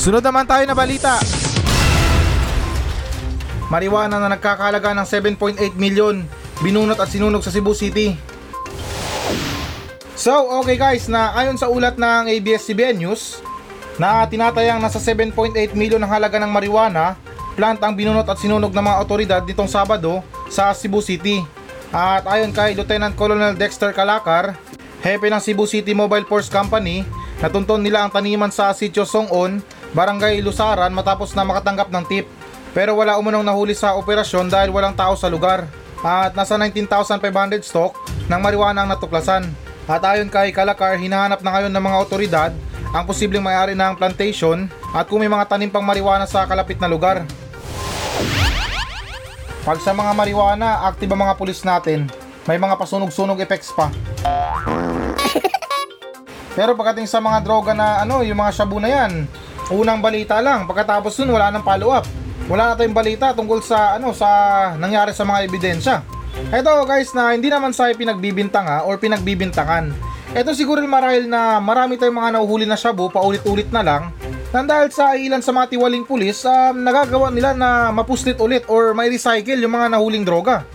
Sunod 0.03 0.19
naman 0.19 0.43
tayo 0.51 0.67
na 0.67 0.75
balita. 0.75 1.15
Marijuana 3.71 4.19
na 4.19 4.35
nagkakalaga 4.35 4.91
ng 4.99 5.07
7.8 5.07 5.79
million 5.79 6.27
binunot 6.59 6.99
at 6.99 7.07
sinunog 7.07 7.47
sa 7.47 7.55
Cebu 7.55 7.71
City. 7.71 8.19
So, 10.19 10.35
okay 10.59 10.75
guys, 10.75 11.07
na 11.07 11.31
ayon 11.39 11.55
sa 11.55 11.71
ulat 11.71 12.03
ng 12.03 12.35
ABS-CBN 12.35 12.99
News, 12.99 13.47
na 13.95 14.27
tinatayang 14.27 14.83
nasa 14.83 14.99
7.8 14.99 15.55
million 15.79 16.03
ang 16.03 16.11
halaga 16.11 16.43
ng 16.43 16.51
marijuana, 16.51 17.15
plant 17.55 17.79
ang 17.79 17.95
binunot 17.95 18.27
at 18.27 18.43
sinunog 18.43 18.75
ng 18.75 18.83
mga 18.83 18.99
otoridad 19.07 19.43
nitong 19.47 19.71
Sabado 19.71 20.19
sa 20.51 20.75
Cebu 20.75 20.99
City. 20.99 21.47
At 21.95 22.27
ayon 22.27 22.51
kay 22.51 22.75
Lieutenant 22.75 23.15
Colonel 23.15 23.55
Dexter 23.55 23.95
Calakar, 23.95 24.59
hepe 25.07 25.31
ng 25.31 25.39
Cebu 25.39 25.63
City 25.71 25.95
Mobile 25.95 26.27
Force 26.27 26.51
Company, 26.51 27.07
natunton 27.39 27.87
nila 27.87 28.03
ang 28.03 28.11
taniman 28.11 28.51
sa 28.51 28.75
Sitio 28.75 29.07
Songon, 29.07 29.63
Barangay 29.93 30.41
Lusaran 30.41 30.89
matapos 30.97 31.37
na 31.37 31.45
makatanggap 31.45 31.93
ng 31.93 32.05
tip. 32.09 32.27
Pero 32.73 32.97
wala 32.97 33.21
umunong 33.21 33.45
nahuli 33.45 33.77
sa 33.77 33.93
operasyon 34.01 34.49
dahil 34.49 34.73
walang 34.73 34.97
tao 34.97 35.13
sa 35.13 35.29
lugar. 35.29 35.69
At 36.01 36.33
nasa 36.33 36.57
19,500 36.57 37.61
stock 37.61 38.01
ng 38.27 38.41
marijuana 38.41 38.83
ang 38.83 38.91
natuklasan. 38.97 39.45
At 39.85 40.01
ayon 40.01 40.33
kay 40.33 40.49
Kalakar, 40.57 40.97
hinahanap 40.97 41.45
na 41.45 41.53
ngayon 41.53 41.73
ng 41.73 41.85
mga 41.85 42.01
otoridad 42.01 42.53
ang 42.93 43.05
posibleng 43.05 43.45
may-ari 43.45 43.77
ng 43.77 43.97
plantation 43.97 44.69
at 44.93 45.09
kung 45.09 45.21
may 45.21 45.29
mga 45.29 45.49
tanim 45.49 45.69
pang 45.69 45.85
marijuana 45.85 46.25
sa 46.25 46.49
kalapit 46.49 46.81
na 46.81 46.89
lugar. 46.89 47.25
Pag 49.63 49.79
sa 49.85 49.93
mga 49.93 50.13
marijuana, 50.17 50.89
active 50.89 51.13
ang 51.13 51.23
mga 51.29 51.37
pulis 51.37 51.61
natin. 51.63 52.09
May 52.49 52.59
mga 52.59 52.75
pasunog-sunog 52.81 53.39
effects 53.39 53.71
pa. 53.77 53.93
Pero 56.53 56.77
pagdating 56.77 57.09
sa 57.09 57.23
mga 57.23 57.39
droga 57.41 57.73
na 57.73 58.03
ano, 58.03 58.21
yung 58.21 58.37
mga 58.37 58.53
shabu 58.53 58.77
na 58.77 58.91
yan, 58.91 59.25
unang 59.71 60.03
balita 60.03 60.43
lang. 60.43 60.67
Pagkatapos 60.67 61.15
nun, 61.23 61.39
wala 61.39 61.55
nang 61.55 61.63
follow-up. 61.63 62.09
Wala 62.51 62.73
na 62.73 62.75
tayong 62.75 62.97
balita 62.97 63.31
tungkol 63.31 63.63
sa 63.63 63.95
ano 64.01 64.11
sa 64.11 64.27
nangyari 64.75 65.15
sa 65.15 65.23
mga 65.23 65.47
ebidensya. 65.47 65.97
Ito 66.51 66.89
guys 66.89 67.15
na 67.15 67.37
hindi 67.37 67.53
naman 67.53 67.71
sa 67.71 67.93
pinagbibintang 67.93 68.67
ha, 68.67 68.79
or 68.83 68.99
pinagbibintangan. 68.99 69.95
Ito 70.33 70.57
siguro 70.57 70.81
marahil 70.83 71.29
na 71.29 71.63
marami 71.63 72.01
tayong 72.01 72.19
mga 72.19 72.31
nauhuli 72.41 72.65
na 72.67 72.75
shabu 72.75 73.13
paulit-ulit 73.13 73.69
na 73.69 73.85
lang 73.85 74.03
nang 74.53 74.69
dahil 74.69 74.93
sa 74.93 75.17
ilan 75.17 75.41
sa 75.41 75.49
mga 75.49 75.73
tiwaling 75.73 76.05
pulis, 76.05 76.45
um, 76.45 76.77
nagagawa 76.85 77.33
nila 77.33 77.57
na 77.57 77.89
mapuslit 77.89 78.37
ulit 78.37 78.69
or 78.69 78.93
may 78.93 79.09
recycle 79.09 79.57
yung 79.57 79.73
mga 79.73 79.97
nahuling 79.97 80.29
droga. 80.29 80.69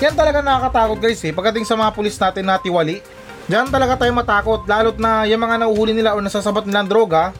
Yan 0.00 0.16
talaga 0.16 0.40
nakakatakot 0.40 0.96
guys 0.96 1.20
eh, 1.28 1.36
pagdating 1.36 1.68
sa 1.68 1.76
mga 1.76 1.92
pulis 1.92 2.16
natin 2.16 2.48
na 2.48 2.56
tiwali. 2.56 3.04
Diyan 3.44 3.68
talaga 3.68 4.00
tayo 4.00 4.16
matakot, 4.16 4.64
lalo't 4.64 4.96
na 4.96 5.28
yung 5.28 5.44
mga 5.44 5.60
nahuhuli 5.60 5.92
nila 5.92 6.16
o 6.16 6.24
nasasabat 6.24 6.64
nilang 6.64 6.88
droga, 6.88 7.36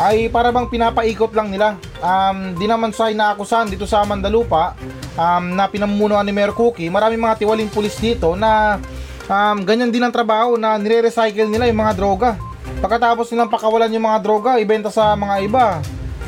ay 0.00 0.32
para 0.32 0.48
bang 0.48 0.68
pinapaikot 0.68 1.32
lang 1.36 1.52
nila. 1.52 1.76
Um, 2.00 2.56
di 2.56 2.64
naman 2.64 2.96
sa 2.96 3.12
inaakusahan 3.12 3.68
dito 3.68 3.84
sa 3.84 4.04
Mandalupa 4.08 4.72
um, 5.16 5.52
na 5.52 5.68
pinamumunuan 5.68 6.24
ni 6.24 6.32
Mayor 6.32 6.56
Cookie, 6.56 6.88
maraming 6.88 7.20
mga 7.20 7.44
tiwaling 7.44 7.68
pulis 7.68 7.96
dito 8.00 8.32
na 8.32 8.80
um, 9.28 9.56
ganyan 9.62 9.92
din 9.92 10.02
ang 10.02 10.14
trabaho 10.14 10.56
na 10.56 10.80
nire-recycle 10.80 11.48
nila 11.48 11.68
yung 11.68 11.80
mga 11.80 11.94
droga. 11.96 12.30
Pagkatapos 12.82 13.30
nilang 13.30 13.52
pakawalan 13.52 13.92
yung 13.94 14.06
mga 14.08 14.18
droga, 14.24 14.50
ibenta 14.58 14.90
sa 14.90 15.14
mga 15.14 15.34
iba, 15.44 15.66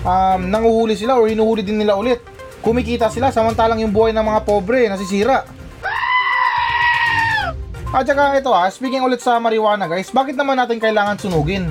um, 0.04 0.40
nanguhuli 0.46 0.94
sila 0.94 1.18
o 1.18 1.26
hinuhuli 1.26 1.64
din 1.64 1.80
nila 1.80 1.96
ulit. 1.98 2.20
Kumikita 2.60 3.10
sila 3.10 3.28
samantalang 3.34 3.80
yung 3.82 3.92
buhay 3.92 4.12
ng 4.14 4.24
mga 4.24 4.40
pobre 4.44 4.86
nasisira. 4.88 5.44
At 7.94 8.10
saka 8.10 8.34
ito 8.34 8.50
ah, 8.50 8.66
speaking 8.66 9.06
ulit 9.06 9.22
sa 9.22 9.38
marijuana 9.38 9.86
guys, 9.86 10.10
bakit 10.10 10.34
naman 10.34 10.58
natin 10.58 10.82
kailangan 10.82 11.14
sunugin? 11.14 11.70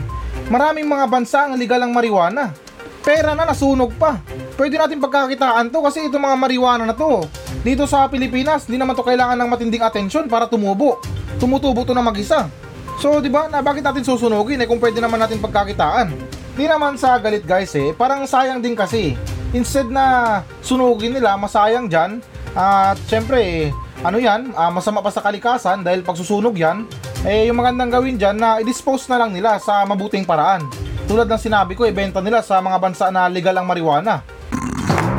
Maraming 0.53 0.85
mga 0.85 1.09
bansa 1.09 1.49
ang 1.49 1.57
legal 1.57 1.81
ang 1.81 1.89
marijuana. 1.89 2.53
Pera 3.01 3.33
na 3.33 3.41
nasunog 3.41 3.89
pa. 3.97 4.21
Pwede 4.53 4.77
natin 4.77 5.01
pagkakitaan 5.01 5.73
to 5.73 5.81
kasi 5.81 6.05
itong 6.05 6.21
mga 6.21 6.37
marijuana 6.37 6.85
na 6.85 6.93
to. 6.93 7.25
Dito 7.65 7.89
sa 7.89 8.05
Pilipinas, 8.05 8.69
hindi 8.69 8.77
naman 8.77 8.93
to 8.93 9.01
kailangan 9.01 9.33
ng 9.33 9.49
matinding 9.49 9.81
atensyon 9.81 10.29
para 10.29 10.45
tumubo. 10.45 11.01
Tumutubo 11.41 11.81
to 11.81 11.97
na 11.97 12.05
mag-isa. 12.05 12.53
So, 13.01 13.17
di 13.17 13.33
ba, 13.33 13.49
na 13.49 13.65
bakit 13.65 13.81
natin 13.81 14.05
susunugin 14.05 14.61
eh 14.61 14.69
kung 14.69 14.77
pwede 14.77 15.01
naman 15.01 15.17
natin 15.17 15.41
pagkakitaan? 15.41 16.13
Di 16.53 16.69
naman 16.69 17.01
sa 17.01 17.17
galit 17.17 17.49
guys 17.49 17.73
eh, 17.73 17.89
parang 17.97 18.29
sayang 18.29 18.61
din 18.61 18.77
kasi. 18.77 19.17
Instead 19.57 19.89
na 19.89 20.45
sunugin 20.61 21.17
nila, 21.17 21.33
masayang 21.33 21.89
dyan. 21.89 22.21
At 22.53 23.01
syempre 23.09 23.41
eh, 23.41 23.63
ano 24.03 24.19
yan, 24.19 24.51
ah, 24.59 24.67
masama 24.67 24.99
pa 24.99 25.15
sa 25.15 25.23
kalikasan 25.23 25.79
dahil 25.79 26.03
pag 26.03 26.19
susunog 26.19 26.51
yan, 26.59 26.83
eh 27.23 27.47
yung 27.47 27.55
magandang 27.55 27.87
gawin 27.87 28.19
dyan 28.19 28.35
na 28.35 28.59
i-dispose 28.59 29.07
na 29.07 29.23
lang 29.23 29.31
nila 29.31 29.55
sa 29.63 29.87
mabuting 29.87 30.27
paraan. 30.27 30.67
Tulad 31.07 31.31
ng 31.31 31.39
sinabi 31.39 31.71
ko, 31.71 31.87
ibenta 31.87 32.19
nila 32.19 32.43
sa 32.43 32.59
mga 32.59 32.77
bansa 32.83 33.07
na 33.15 33.31
legal 33.31 33.55
ang 33.55 33.63
marijuana. 33.63 34.19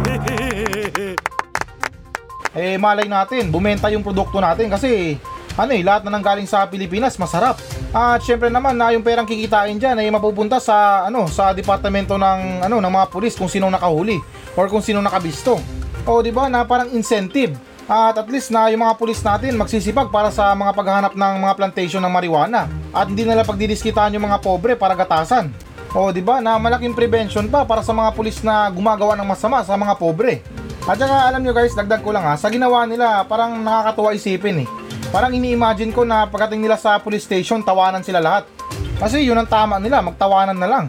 eh 2.61 2.77
malay 2.77 3.09
natin, 3.09 3.49
bumenta 3.49 3.89
yung 3.89 4.05
produkto 4.05 4.37
natin 4.37 4.69
kasi 4.69 5.17
ano 5.57 5.73
eh, 5.73 5.81
lahat 5.81 6.05
na 6.05 6.21
nanggaling 6.21 6.45
sa 6.45 6.69
Pilipinas 6.69 7.17
masarap. 7.17 7.57
At 7.95 8.21
syempre 8.21 8.53
naman 8.53 8.77
na 8.77 8.93
yung 8.93 9.07
perang 9.07 9.25
kikitain 9.25 9.81
diyan 9.81 10.03
ay 10.03 10.13
mapupunta 10.13 10.61
sa 10.61 11.09
ano 11.09 11.25
sa 11.31 11.57
departamento 11.57 12.19
ng 12.19 12.67
ano 12.67 12.83
ng 12.83 12.93
mga 12.93 13.07
pulis 13.09 13.39
kung 13.39 13.49
sino 13.49 13.71
nakahuli 13.71 14.19
or 14.59 14.69
kung 14.69 14.85
sino 14.85 15.01
nakabisto. 15.01 15.57
O 16.05 16.21
di 16.21 16.35
ba 16.35 16.53
na 16.53 16.69
parang 16.69 16.93
incentive. 16.93 17.57
At 17.85 18.17
at 18.17 18.29
least 18.33 18.49
na 18.49 18.73
yung 18.73 18.81
mga 18.81 18.97
pulis 18.97 19.21
natin 19.21 19.61
magsisipag 19.61 20.09
para 20.09 20.33
sa 20.33 20.57
mga 20.57 20.73
paghahanap 20.73 21.13
ng 21.13 21.35
mga 21.45 21.55
plantation 21.55 22.01
ng 22.01 22.09
marijuana 22.09 22.65
at 22.97 23.05
hindi 23.13 23.29
nila 23.29 23.45
pagdidiskitaan 23.45 24.17
yung 24.17 24.25
mga 24.25 24.41
pobre 24.41 24.73
para 24.73 24.97
gatasan. 24.97 25.53
O 25.93 26.09
di 26.09 26.25
ba 26.25 26.41
na 26.41 26.57
malaking 26.57 26.97
prevention 26.97 27.45
pa 27.47 27.63
para 27.69 27.85
sa 27.85 27.93
mga 27.93 28.17
pulis 28.17 28.41
na 28.41 28.73
gumagawa 28.73 29.15
ng 29.21 29.29
masama 29.29 29.61
sa 29.61 29.77
mga 29.77 30.01
pobre. 30.01 30.41
At 30.89 30.97
saka 30.97 31.29
alam 31.29 31.45
nyo 31.45 31.53
guys, 31.53 31.77
dagdag 31.77 32.01
ko 32.01 32.09
lang 32.13 32.25
ha, 32.25 32.41
sa 32.41 32.49
ginawa 32.49 32.89
nila 32.89 33.21
parang 33.29 33.61
nakakatuwa 33.61 34.17
isipin 34.17 34.65
eh. 34.65 34.69
Parang 35.13 35.31
ini-imagine 35.31 35.93
ko 35.93 36.03
na 36.09 36.25
pagdating 36.27 36.65
nila 36.65 36.81
sa 36.81 36.97
police 36.99 37.29
station, 37.29 37.63
tawanan 37.63 38.03
sila 38.03 38.19
lahat. 38.19 38.49
Kasi 38.97 39.23
yun 39.23 39.37
ang 39.37 39.47
tama 39.47 39.77
nila, 39.77 40.01
magtawanan 40.01 40.57
na 40.57 40.67
lang. 40.67 40.85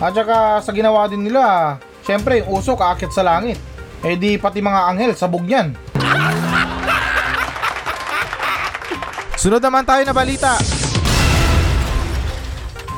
At 0.00 0.10
saka 0.16 0.58
sa 0.64 0.72
ginawa 0.74 1.06
din 1.06 1.22
nila, 1.22 1.76
syempre 2.04 2.44
yung 2.44 2.60
usok 2.60 2.84
aakyat 2.84 3.12
sa 3.12 3.24
langit. 3.24 3.56
Eh 4.04 4.20
di 4.20 4.36
pati 4.36 4.60
mga 4.60 4.92
anghel 4.92 5.16
sabog 5.16 5.48
yan. 5.48 5.72
Sunod 9.40 9.60
naman 9.60 9.84
tayo 9.88 10.04
na 10.04 10.12
balita. 10.12 10.56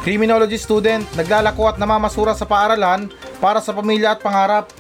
Criminology 0.07 0.55
student, 0.55 1.03
naglalako 1.19 1.67
at 1.67 1.83
namamasura 1.83 2.35
sa 2.35 2.47
paaralan 2.47 3.11
para 3.43 3.59
sa 3.59 3.75
pamilya 3.75 4.15
at 4.15 4.23
pangarap. 4.23 4.71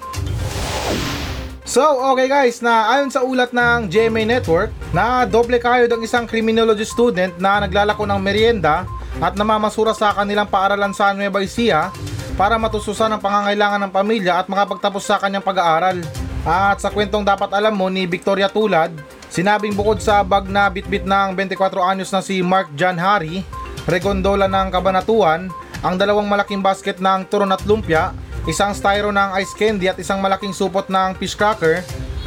So, 1.66 1.82
okay 2.14 2.30
guys, 2.30 2.62
na 2.62 2.94
ayon 2.94 3.10
sa 3.10 3.26
ulat 3.26 3.50
ng 3.50 3.90
GMA 3.90 4.22
Network, 4.22 4.70
na 4.94 5.26
doble 5.26 5.58
kayod 5.58 5.90
ang 5.90 6.06
isang 6.06 6.30
criminology 6.30 6.86
student 6.86 7.34
na 7.42 7.58
naglalako 7.66 8.06
ng 8.06 8.22
merienda 8.22 8.86
at 9.18 9.34
namamasura 9.34 9.90
sa 9.90 10.14
kanilang 10.14 10.46
paaralan 10.46 10.94
sa 10.94 11.10
Nueva 11.10 11.42
Ecija 11.42 11.90
para 12.36 12.60
matususan 12.60 13.08
ang 13.10 13.20
pangangailangan 13.20 13.88
ng 13.88 13.92
pamilya 13.92 14.44
at 14.44 14.46
makapagtapos 14.46 15.02
sa 15.02 15.16
kanyang 15.16 15.42
pag-aaral. 15.42 16.04
At 16.46 16.78
sa 16.78 16.92
kwentong 16.92 17.26
dapat 17.26 17.50
alam 17.50 17.74
mo 17.74 17.88
ni 17.88 18.04
Victoria 18.04 18.46
Tulad, 18.46 18.92
sinabing 19.32 19.74
bukod 19.74 19.98
sa 19.98 20.22
bag 20.22 20.46
na 20.46 20.70
bitbit 20.70 21.02
ng 21.08 21.34
24 21.34 21.90
anyos 21.90 22.12
na 22.12 22.22
si 22.22 22.44
Mark 22.44 22.70
John 22.78 23.00
Harry, 23.00 23.42
regondola 23.88 24.46
ng 24.46 24.68
kabanatuan, 24.70 25.50
ang 25.80 25.94
dalawang 25.96 26.28
malaking 26.28 26.62
basket 26.62 27.02
ng 27.02 27.26
turon 27.26 27.50
at 27.50 27.64
lumpia, 27.66 28.12
isang 28.46 28.76
styro 28.76 29.10
ng 29.10 29.34
ice 29.42 29.56
candy 29.56 29.90
at 29.90 29.98
isang 29.98 30.22
malaking 30.22 30.54
supot 30.54 30.86
ng 30.86 31.18
fish 31.18 31.34
cracker, 31.34 31.82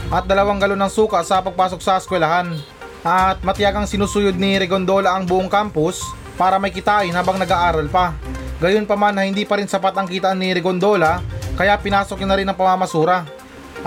at 0.09 0.25
dalawang 0.25 0.57
galon 0.57 0.81
ng 0.81 0.91
suka 0.91 1.21
sa 1.21 1.39
pagpasok 1.39 1.79
sa 1.79 2.01
eskwelahan. 2.01 2.57
At 3.05 3.39
matiyagang 3.45 3.87
sinusuyod 3.87 4.35
ni 4.35 4.59
Regondola 4.59 5.15
ang 5.15 5.23
buong 5.23 5.47
campus 5.47 6.03
para 6.35 6.59
may 6.59 6.73
kitain 6.73 7.13
habang 7.15 7.39
nag-aaral 7.39 7.87
pa. 7.87 8.11
Gayon 8.59 8.83
pa 8.83 8.99
man 8.99 9.15
na 9.15 9.23
hindi 9.23 9.47
pa 9.47 9.55
rin 9.55 9.71
sapat 9.71 9.95
ang 9.95 10.03
kitaan 10.03 10.35
ni 10.35 10.51
Regondola, 10.51 11.23
kaya 11.55 11.79
pinasok 11.79 12.19
niya 12.19 12.27
na 12.27 12.37
rin 12.37 12.47
ang 12.51 12.59
pamamasura. 12.59 13.23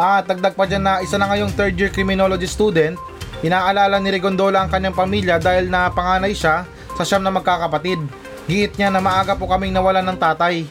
At 0.01 0.25
dagdag 0.25 0.57
pa 0.57 0.65
dyan 0.65 0.81
na 0.81 1.05
isa 1.05 1.21
na 1.21 1.29
ngayong 1.29 1.53
third 1.53 1.77
year 1.77 1.93
criminology 1.93 2.49
student, 2.49 2.97
inaalala 3.45 4.01
ni 4.01 4.09
Regondola 4.09 4.65
ang 4.65 4.73
kanyang 4.73 4.97
pamilya 4.97 5.37
dahil 5.37 5.69
na 5.69 5.93
panganay 5.93 6.33
siya 6.33 6.65
sa 6.97 7.05
siyam 7.05 7.21
na 7.21 7.29
magkakapatid. 7.29 8.01
Giit 8.49 8.81
niya 8.81 8.89
na 8.89 9.05
maaga 9.05 9.37
po 9.37 9.45
kaming 9.45 9.77
nawalan 9.77 10.09
ng 10.09 10.17
tatay. 10.17 10.65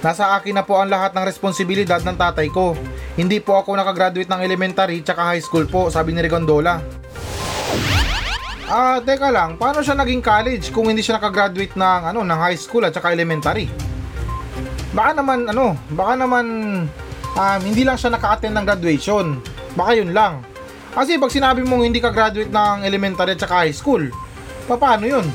Nasa 0.00 0.32
akin 0.32 0.56
na 0.56 0.64
po 0.64 0.80
ang 0.80 0.88
lahat 0.88 1.12
ng 1.12 1.22
responsibilidad 1.28 2.00
ng 2.00 2.16
tatay 2.16 2.48
ko. 2.48 2.72
Hindi 3.20 3.38
po 3.44 3.60
ako 3.60 3.76
nakagraduate 3.76 4.32
ng 4.32 4.40
elementary 4.40 5.04
tsaka 5.04 5.36
high 5.36 5.44
school 5.44 5.68
po, 5.68 5.92
sabi 5.92 6.16
ni 6.16 6.24
Regondola. 6.24 7.01
Ah, 8.72 9.04
teka 9.04 9.28
lang, 9.28 9.60
paano 9.60 9.84
siya 9.84 9.92
naging 9.92 10.24
college 10.24 10.72
kung 10.72 10.88
hindi 10.88 11.04
siya 11.04 11.20
nakagraduate 11.20 11.76
ng 11.76 12.02
ano, 12.08 12.24
ng 12.24 12.38
high 12.40 12.56
school 12.56 12.80
at 12.88 12.96
saka 12.96 13.12
elementary? 13.12 13.68
Baka 14.96 15.12
naman 15.12 15.44
ano, 15.44 15.76
baka 15.92 16.16
naman 16.16 16.46
um, 17.36 17.60
hindi 17.60 17.84
lang 17.84 18.00
siya 18.00 18.16
naka-attend 18.16 18.56
ng 18.56 18.64
graduation. 18.64 19.44
Baka 19.76 20.00
yun 20.00 20.16
lang. 20.16 20.40
Kasi 20.88 21.20
pag 21.20 21.28
sinabi 21.28 21.60
mong 21.68 21.84
hindi 21.84 22.00
ka 22.00 22.16
graduate 22.16 22.48
ng 22.48 22.88
elementary 22.88 23.36
at 23.36 23.44
saka 23.44 23.68
high 23.68 23.76
school, 23.76 24.08
pa- 24.64 24.80
paano 24.80 25.04
yun? 25.04 25.28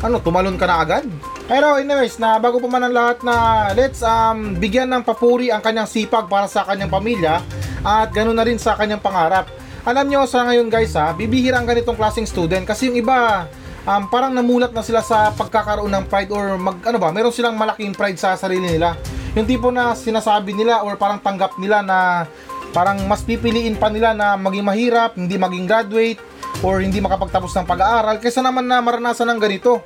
Ano, 0.00 0.24
tumalon 0.24 0.56
ka 0.56 0.64
na 0.64 0.80
agad? 0.80 1.04
Pero 1.44 1.76
anyways, 1.76 2.16
na 2.16 2.40
bago 2.40 2.56
pa 2.56 2.72
man 2.72 2.88
ang 2.88 2.96
lahat 2.96 3.20
na 3.20 3.68
let's 3.76 4.00
um, 4.00 4.56
bigyan 4.56 4.88
ng 4.88 5.04
papuri 5.04 5.52
ang 5.52 5.60
kanyang 5.60 5.84
sipag 5.84 6.24
para 6.24 6.48
sa 6.48 6.64
kanyang 6.64 6.88
pamilya 6.88 7.44
at 7.84 8.08
ganoon 8.16 8.32
na 8.32 8.48
rin 8.48 8.56
sa 8.56 8.80
kanyang 8.80 9.04
pangarap. 9.04 9.44
Alam 9.86 10.10
nyo 10.10 10.26
sa 10.26 10.42
ngayon 10.42 10.66
guys 10.66 10.98
ha, 10.98 11.14
bibihira 11.14 11.62
ang 11.62 11.66
ganitong 11.68 11.94
klaseng 11.94 12.26
student 12.26 12.66
kasi 12.66 12.90
yung 12.90 12.98
iba 12.98 13.46
um, 13.86 14.02
parang 14.10 14.34
namulat 14.34 14.74
na 14.74 14.82
sila 14.82 15.04
sa 15.04 15.30
pagkakaroon 15.30 15.92
ng 15.94 16.04
pride 16.10 16.30
or 16.34 16.58
mag 16.58 16.82
ano 16.82 16.98
ba, 16.98 17.14
meron 17.14 17.30
silang 17.30 17.54
malaking 17.54 17.94
pride 17.94 18.18
sa 18.18 18.34
sarili 18.34 18.74
nila. 18.74 18.98
Yung 19.38 19.46
tipo 19.46 19.70
na 19.70 19.94
sinasabi 19.94 20.50
nila 20.56 20.82
or 20.82 20.98
parang 20.98 21.22
tanggap 21.22 21.54
nila 21.62 21.84
na 21.84 22.26
parang 22.74 22.98
mas 23.06 23.22
pipiliin 23.22 23.78
pa 23.78 23.86
nila 23.88 24.12
na 24.12 24.34
maging 24.34 24.66
mahirap, 24.66 25.14
hindi 25.14 25.38
maging 25.38 25.64
graduate 25.70 26.20
or 26.60 26.82
hindi 26.82 26.98
makapagtapos 26.98 27.54
ng 27.54 27.66
pag-aaral 27.68 28.18
kaysa 28.18 28.42
naman 28.42 28.66
na 28.66 28.82
maranasan 28.82 29.30
ng 29.30 29.40
ganito. 29.40 29.78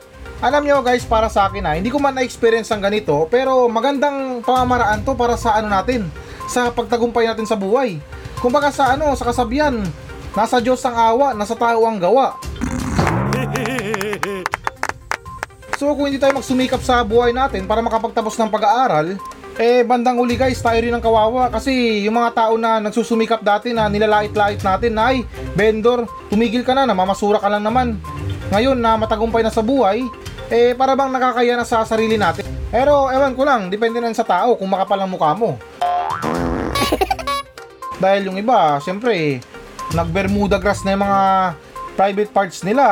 Alam 0.42 0.66
nyo 0.66 0.82
guys, 0.82 1.06
para 1.06 1.30
sa 1.30 1.46
akin 1.46 1.62
ha, 1.68 1.78
hindi 1.78 1.92
ko 1.92 2.02
man 2.02 2.18
na-experience 2.18 2.74
ang 2.74 2.82
ganito, 2.82 3.30
pero 3.30 3.70
magandang 3.70 4.42
pamamaraan 4.42 5.06
to 5.06 5.14
para 5.14 5.38
sa 5.38 5.54
ano 5.54 5.70
natin, 5.70 6.10
sa 6.50 6.74
pagtagumpay 6.74 7.30
natin 7.30 7.46
sa 7.46 7.54
buhay. 7.54 8.02
Kumbaga 8.42 8.74
sa 8.74 8.98
ano, 8.98 9.14
sa 9.14 9.30
kasabihan, 9.30 9.78
nasa 10.34 10.58
Diyos 10.58 10.82
ang 10.82 10.98
awa, 10.98 11.30
nasa 11.30 11.54
tao 11.54 11.86
ang 11.86 12.02
gawa. 12.02 12.34
So 15.82 15.98
kung 15.98 16.06
hindi 16.06 16.22
tayo 16.22 16.38
magsumikap 16.38 16.78
sa 16.78 17.02
buhay 17.02 17.34
natin 17.34 17.66
para 17.66 17.82
makapagtapos 17.82 18.38
ng 18.38 18.54
pag-aaral, 18.54 19.18
eh 19.58 19.82
bandang 19.82 20.14
uli 20.14 20.38
guys, 20.38 20.62
tayo 20.62 20.78
rin 20.78 20.94
ang 20.94 21.02
kawawa 21.02 21.50
kasi 21.50 22.06
yung 22.06 22.22
mga 22.22 22.38
tao 22.38 22.54
na 22.54 22.78
nagsusumikap 22.78 23.42
dati 23.42 23.74
na 23.74 23.90
nilalait-lait 23.90 24.62
natin 24.62 24.94
na 24.94 25.10
ay, 25.10 25.26
vendor, 25.58 26.06
tumigil 26.30 26.62
ka 26.62 26.78
na, 26.78 26.86
namamasura 26.86 27.42
ka 27.42 27.50
lang 27.50 27.66
naman. 27.66 27.98
Ngayon 28.54 28.78
na 28.78 28.94
matagumpay 28.94 29.42
na 29.42 29.50
sa 29.50 29.58
buhay, 29.58 30.06
eh 30.54 30.70
para 30.78 30.94
bang 30.94 31.10
nakakaya 31.10 31.58
na 31.58 31.66
sa 31.66 31.82
sarili 31.82 32.14
natin. 32.14 32.46
Pero 32.70 33.10
ewan 33.10 33.34
ko 33.34 33.42
lang, 33.42 33.66
depende 33.66 33.98
na 33.98 34.14
sa 34.14 34.22
tao 34.22 34.54
kung 34.54 34.70
makapal 34.70 35.02
ang 35.02 35.10
mukha 35.10 35.34
mo. 35.34 35.58
Dahil 38.02 38.26
yung 38.26 38.34
iba, 38.34 38.82
syempre, 38.82 39.38
nag-Bermuda 39.94 40.58
grass 40.58 40.82
na 40.82 40.98
yung 40.98 41.06
mga 41.06 41.54
private 41.94 42.34
parts 42.34 42.66
nila, 42.66 42.82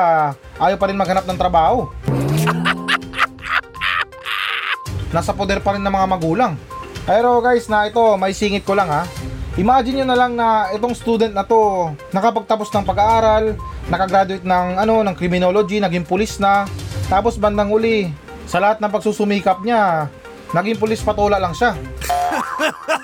ayaw 0.55 0.79
pa 0.79 0.87
rin 0.87 0.95
maghanap 0.95 1.27
ng 1.27 1.35
trabaho. 1.35 1.91
Nasa 5.15 5.35
poder 5.35 5.59
pa 5.59 5.75
rin 5.75 5.83
ng 5.83 5.91
mga 5.91 6.07
magulang. 6.07 6.55
Pero 7.03 7.43
guys, 7.43 7.67
na 7.67 7.91
ito, 7.91 7.99
may 8.15 8.31
singit 8.31 8.63
ko 8.63 8.79
lang 8.79 8.87
ha. 8.87 9.03
Imagine 9.59 9.99
nyo 9.99 10.07
na 10.15 10.15
lang 10.15 10.39
na 10.39 10.71
itong 10.79 10.95
student 10.95 11.35
na 11.35 11.43
to, 11.43 11.91
nakapagtapos 12.15 12.71
ng 12.71 12.87
pag-aaral, 12.87 13.59
nakagraduate 13.91 14.47
ng 14.47 14.79
ano, 14.79 15.03
ng 15.03 15.19
criminology, 15.19 15.83
naging 15.83 16.07
pulis 16.07 16.39
na, 16.39 16.71
tapos 17.11 17.35
bandang 17.35 17.67
uli, 17.67 18.15
sa 18.47 18.63
lahat 18.63 18.79
ng 18.79 18.95
pagsusumikap 18.95 19.59
niya, 19.67 20.07
naging 20.55 20.79
pulis 20.79 21.03
patola 21.03 21.43
lang 21.43 21.51
siya. 21.51 21.75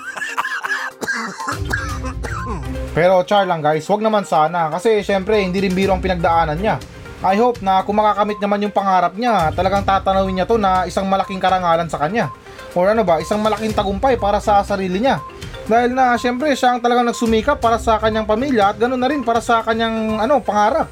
Pero 2.97 3.21
char 3.29 3.45
lang 3.45 3.61
guys, 3.61 3.85
wag 3.93 4.01
naman 4.01 4.25
sana 4.25 4.73
kasi 4.73 5.05
syempre 5.05 5.37
hindi 5.45 5.61
rin 5.61 5.69
biro 5.69 5.93
ang 5.93 6.01
pinagdaanan 6.01 6.57
niya. 6.57 6.81
I 7.21 7.37
hope 7.37 7.61
na 7.61 7.85
kung 7.85 8.01
makakamit 8.01 8.41
naman 8.41 8.65
yung 8.65 8.73
pangarap 8.73 9.13
niya, 9.13 9.53
talagang 9.53 9.85
tatanawin 9.85 10.33
niya 10.33 10.49
to 10.49 10.57
na 10.57 10.89
isang 10.89 11.05
malaking 11.05 11.37
karangalan 11.37 11.85
sa 11.85 12.01
kanya. 12.01 12.33
Or 12.73 12.89
ano 12.89 13.05
ba, 13.05 13.21
isang 13.21 13.37
malaking 13.37 13.77
tagumpay 13.77 14.17
para 14.17 14.41
sa 14.41 14.65
sarili 14.65 14.97
niya. 14.97 15.21
Dahil 15.69 15.93
na 15.93 16.17
syempre 16.17 16.49
siya 16.57 16.73
ang 16.73 16.81
talagang 16.81 17.05
nagsumikap 17.05 17.61
para 17.61 17.77
sa 17.77 18.01
kanyang 18.01 18.25
pamilya 18.25 18.73
at 18.73 18.81
ganoon 18.81 18.97
na 18.97 19.09
rin 19.13 19.21
para 19.21 19.45
sa 19.45 19.61
kanyang 19.61 20.17
ano, 20.17 20.41
pangarap. 20.41 20.89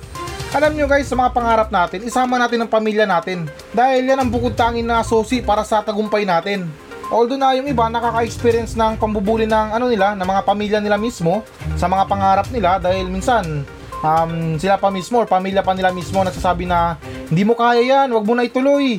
Alam 0.54 0.78
nyo 0.78 0.86
guys, 0.86 1.10
sa 1.10 1.18
mga 1.18 1.34
pangarap 1.34 1.70
natin, 1.74 2.06
isama 2.06 2.38
natin 2.38 2.62
ang 2.62 2.70
pamilya 2.70 3.10
natin. 3.10 3.50
Dahil 3.74 4.06
yan 4.06 4.22
ang 4.22 4.30
bukod 4.30 4.54
tanging 4.54 4.86
na 4.86 5.02
susi 5.02 5.41
para 5.41 5.65
sa 5.65 5.82
tagumpay 5.82 6.22
natin. 6.22 6.70
Although 7.13 7.38
na 7.38 7.54
yung 7.54 7.70
iba 7.70 7.86
nakaka-experience 7.86 8.74
ng 8.74 8.98
pambubuli 8.98 9.46
ng 9.46 9.78
ano 9.78 9.86
nila, 9.86 10.18
ng 10.18 10.26
mga 10.26 10.41
pamilya 10.41 10.80
nila 10.82 10.98
mismo 10.98 11.46
sa 11.78 11.86
mga 11.86 12.10
pangarap 12.10 12.48
nila 12.50 12.82
dahil 12.82 13.06
minsan 13.13 13.62
um, 14.02 14.58
sila 14.58 14.82
pa 14.82 14.89
mismo 14.89 15.22
or 15.22 15.30
pamilya 15.30 15.62
pa 15.62 15.78
nila 15.78 15.94
mismo 15.94 16.26
nagsasabi 16.26 16.65
na 16.65 16.98
hindi 17.30 17.46
mo 17.46 17.54
kaya 17.54 17.82
yan, 17.82 18.10
wag 18.10 18.26
mo 18.26 18.34
na 18.34 18.46
ituloy. 18.46 18.98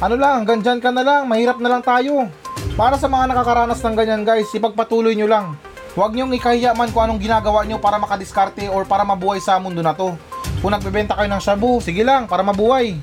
Ano 0.00 0.16
lang, 0.16 0.44
hanggang 0.44 0.60
dyan 0.60 0.80
ka 0.80 0.90
na 0.92 1.04
lang, 1.04 1.28
mahirap 1.28 1.60
na 1.60 1.68
lang 1.68 1.82
tayo. 1.84 2.28
Para 2.74 2.96
sa 2.96 3.06
mga 3.06 3.30
nakakaranas 3.30 3.80
ng 3.84 3.94
ganyan 3.96 4.22
guys, 4.24 4.50
ipagpatuloy 4.52 5.12
nyo 5.16 5.28
lang. 5.28 5.46
Huwag 5.94 6.10
nyong 6.10 6.34
ikahiya 6.34 6.74
man 6.74 6.90
kung 6.90 7.06
anong 7.06 7.22
ginagawa 7.22 7.62
nyo 7.62 7.78
para 7.78 8.02
makadiskarte 8.02 8.66
or 8.66 8.82
para 8.82 9.06
mabuhay 9.06 9.38
sa 9.38 9.62
mundo 9.62 9.78
na 9.78 9.94
to. 9.94 10.16
Kung 10.58 10.74
nagbebenta 10.74 11.14
kayo 11.14 11.30
ng 11.30 11.44
shabu, 11.44 11.78
sige 11.78 12.02
lang, 12.02 12.26
para 12.26 12.42
mabuhay. 12.42 12.98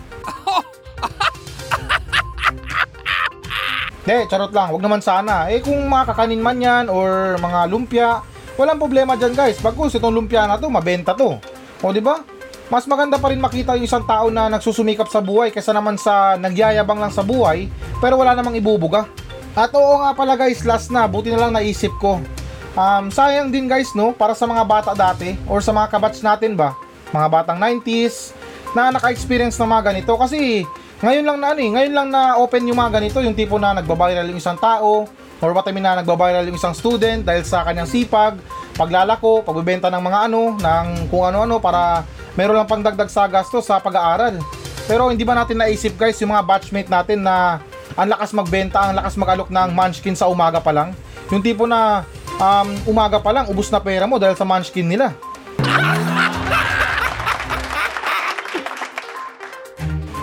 De, 4.01 4.25
charot 4.25 4.49
lang, 4.49 4.73
wag 4.73 4.81
naman 4.81 5.01
sana. 5.01 5.53
Eh 5.53 5.61
kung 5.61 5.77
mga 5.77 6.13
kakanin 6.13 6.41
man 6.41 6.57
yan 6.57 6.85
or 6.89 7.37
mga 7.37 7.59
lumpia, 7.69 8.09
walang 8.57 8.81
problema 8.81 9.13
dyan 9.13 9.37
guys. 9.37 9.61
Bagkus 9.61 9.93
itong 9.97 10.13
lumpia 10.13 10.49
na 10.49 10.57
to, 10.57 10.73
mabenta 10.73 11.13
to. 11.13 11.37
O 11.85 11.93
di 11.93 12.01
ba? 12.01 12.25
Mas 12.71 12.87
maganda 12.87 13.19
pa 13.19 13.29
rin 13.29 13.43
makita 13.43 13.75
yung 13.75 13.83
isang 13.83 14.07
tao 14.07 14.31
na 14.31 14.47
nagsusumikap 14.47 15.11
sa 15.11 15.19
buhay 15.19 15.51
kaysa 15.51 15.75
naman 15.75 15.99
sa 15.99 16.39
nagyayabang 16.39 17.03
lang 17.03 17.11
sa 17.11 17.19
buhay 17.19 17.67
pero 17.99 18.15
wala 18.15 18.31
namang 18.31 18.55
ibubuga. 18.55 19.11
At 19.51 19.75
oo 19.75 19.99
nga 19.99 20.15
pala 20.15 20.39
guys, 20.39 20.63
last 20.63 20.87
na, 20.87 21.03
buti 21.03 21.35
na 21.35 21.43
lang 21.43 21.51
naisip 21.51 21.91
ko. 21.99 22.23
Um, 22.71 23.11
sayang 23.11 23.51
din 23.51 23.67
guys 23.67 23.91
no, 23.91 24.15
para 24.15 24.31
sa 24.31 24.47
mga 24.47 24.63
bata 24.63 24.91
dati 24.95 25.35
or 25.51 25.59
sa 25.59 25.75
mga 25.75 25.91
kabats 25.91 26.23
natin 26.23 26.55
ba, 26.55 26.71
mga 27.11 27.27
batang 27.27 27.59
90s 27.59 28.31
na 28.71 28.87
naka-experience 28.95 29.59
ng 29.59 29.67
mga 29.67 29.91
ganito 29.91 30.15
kasi 30.15 30.63
ngayon 31.01 31.25
lang 31.25 31.37
na 31.41 31.47
ano 31.49 31.59
eh, 31.65 31.69
ngayon 31.73 31.93
lang 31.97 32.07
na 32.13 32.21
open 32.37 32.69
yung 32.69 32.77
mga 32.77 33.01
ganito, 33.01 33.17
yung 33.25 33.33
tipo 33.33 33.57
na 33.57 33.73
nagbabiral 33.73 34.21
yung 34.29 34.37
isang 34.37 34.57
tao, 34.61 35.09
or 35.41 35.49
what 35.49 35.65
I 35.65 35.73
mean 35.73 35.81
na 35.81 35.97
nagbabiral 35.97 36.45
yung 36.45 36.61
isang 36.61 36.77
student 36.77 37.25
dahil 37.25 37.41
sa 37.41 37.65
kanyang 37.65 37.89
sipag, 37.89 38.37
paglalako, 38.77 39.41
pagbebenta 39.41 39.89
ng 39.89 39.97
mga 39.97 40.19
ano, 40.29 40.41
ng 40.61 40.87
kung 41.09 41.25
ano-ano 41.25 41.57
para 41.57 42.05
meron 42.37 42.53
lang 42.53 42.69
pangdagdag 42.69 43.09
sa 43.09 43.25
gastos 43.25 43.65
sa 43.65 43.81
pag-aaral. 43.81 44.37
Pero 44.85 45.09
hindi 45.09 45.25
ba 45.25 45.33
natin 45.33 45.57
naisip 45.57 45.97
guys 45.97 46.21
yung 46.21 46.37
mga 46.37 46.45
batchmate 46.45 46.89
natin 46.93 47.25
na 47.25 47.57
ang 47.97 48.07
lakas 48.07 48.29
magbenta, 48.37 48.77
ang 48.85 48.93
lakas 48.93 49.17
mag-alok 49.17 49.49
ng 49.49 49.69
munchkin 49.73 50.13
sa 50.13 50.29
umaga 50.29 50.61
pa 50.61 50.69
lang? 50.69 50.93
Yung 51.33 51.41
tipo 51.41 51.65
na 51.65 52.05
um, 52.37 52.67
umaga 52.85 53.17
pa 53.17 53.33
lang, 53.33 53.49
ubus 53.49 53.73
na 53.73 53.81
pera 53.81 54.05
mo 54.05 54.21
dahil 54.21 54.37
sa 54.37 54.45
munchkin 54.45 54.85
nila. 54.85 55.17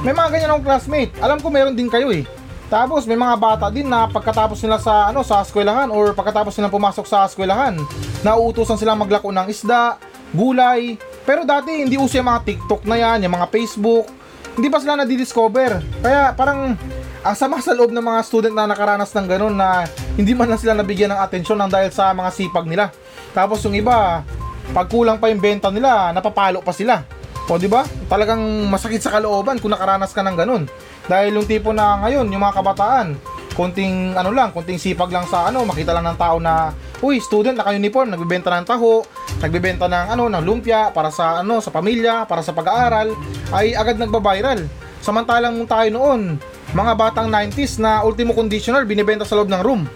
May 0.08 0.16
mga 0.16 0.32
ganyan 0.32 0.50
akong 0.56 0.64
classmate. 0.64 1.12
Alam 1.20 1.36
ko 1.36 1.52
meron 1.52 1.76
din 1.76 1.92
kayo 1.92 2.08
eh. 2.08 2.24
Tapos 2.72 3.04
may 3.04 3.20
mga 3.20 3.36
bata 3.36 3.68
din 3.68 3.84
na 3.84 4.08
pagkatapos 4.08 4.56
nila 4.64 4.80
sa 4.80 5.12
ano 5.12 5.20
sa 5.20 5.44
eskwelahan 5.44 5.92
or 5.92 6.16
pagkatapos 6.16 6.56
nila 6.56 6.72
pumasok 6.72 7.04
sa 7.04 7.28
eskwelahan, 7.28 7.76
nauutosan 8.24 8.80
silang 8.80 8.96
maglako 8.96 9.28
ng 9.28 9.52
isda, 9.52 10.00
gulay. 10.32 10.96
Pero 11.28 11.44
dati 11.44 11.84
hindi 11.84 12.00
uso 12.00 12.16
yung 12.16 12.24
mga 12.24 12.40
TikTok 12.40 12.88
na 12.88 12.96
yan, 12.96 13.28
yung 13.28 13.36
mga 13.36 13.52
Facebook. 13.52 14.08
Hindi 14.56 14.72
pa 14.72 14.80
sila 14.80 14.96
nadidiscover. 14.96 15.84
Kaya 16.00 16.32
parang 16.32 16.72
ang 17.20 17.36
sama 17.36 17.60
sa 17.60 17.76
loob 17.76 17.92
ng 17.92 18.00
mga 18.00 18.20
student 18.24 18.56
na 18.56 18.64
nakaranas 18.64 19.12
ng 19.12 19.28
ganun 19.28 19.60
na 19.60 19.84
hindi 20.16 20.32
man 20.32 20.48
lang 20.48 20.56
sila 20.56 20.72
nabigyan 20.72 21.12
ng 21.12 21.20
atensyon 21.20 21.60
ng 21.60 21.68
dahil 21.68 21.92
sa 21.92 22.16
mga 22.16 22.32
sipag 22.32 22.64
nila. 22.64 22.88
Tapos 23.36 23.60
yung 23.60 23.76
iba, 23.76 24.24
pag 24.72 24.88
kulang 24.88 25.20
pa 25.20 25.28
yung 25.28 25.44
benta 25.44 25.68
nila, 25.68 26.16
napapalo 26.16 26.64
pa 26.64 26.72
sila. 26.72 27.17
O 27.48 27.56
di 27.56 27.64
ba? 27.64 27.80
Talagang 28.12 28.40
masakit 28.68 29.00
sa 29.00 29.08
kalooban 29.16 29.56
kung 29.56 29.72
nakaranas 29.72 30.12
ka 30.12 30.20
ng 30.20 30.36
ganun. 30.36 30.62
Dahil 31.08 31.32
yung 31.32 31.48
tipo 31.48 31.72
na 31.72 31.96
ngayon, 32.04 32.28
yung 32.28 32.44
mga 32.44 32.60
kabataan, 32.60 33.16
konting 33.56 34.12
ano 34.12 34.28
lang, 34.30 34.52
konting 34.52 34.76
sipag 34.76 35.08
lang 35.08 35.24
sa 35.24 35.48
ano, 35.48 35.64
makita 35.64 35.96
lang 35.96 36.04
ng 36.12 36.18
tao 36.20 36.36
na, 36.36 36.76
uy, 37.00 37.16
student 37.24 37.56
naka-uniform, 37.56 38.12
nagbebenta 38.12 38.52
ng 38.52 38.68
taho, 38.68 39.00
nagbebenta 39.40 39.88
ng 39.88 40.12
ano, 40.12 40.28
ng 40.28 40.44
lumpia 40.44 40.92
para 40.92 41.08
sa 41.08 41.40
ano, 41.40 41.64
sa 41.64 41.72
pamilya, 41.72 42.28
para 42.28 42.44
sa 42.44 42.52
pag-aaral, 42.52 43.16
ay 43.56 43.72
agad 43.72 43.96
nagba-viral. 43.96 44.68
Samantalang 45.00 45.64
tayo 45.64 45.88
noon, 45.88 46.36
mga 46.76 46.92
batang 47.00 47.32
90s 47.32 47.80
na 47.80 48.04
ultimo 48.04 48.36
conditioner 48.36 48.84
binibenta 48.84 49.24
sa 49.24 49.40
loob 49.40 49.48
ng 49.48 49.62
room. 49.64 49.88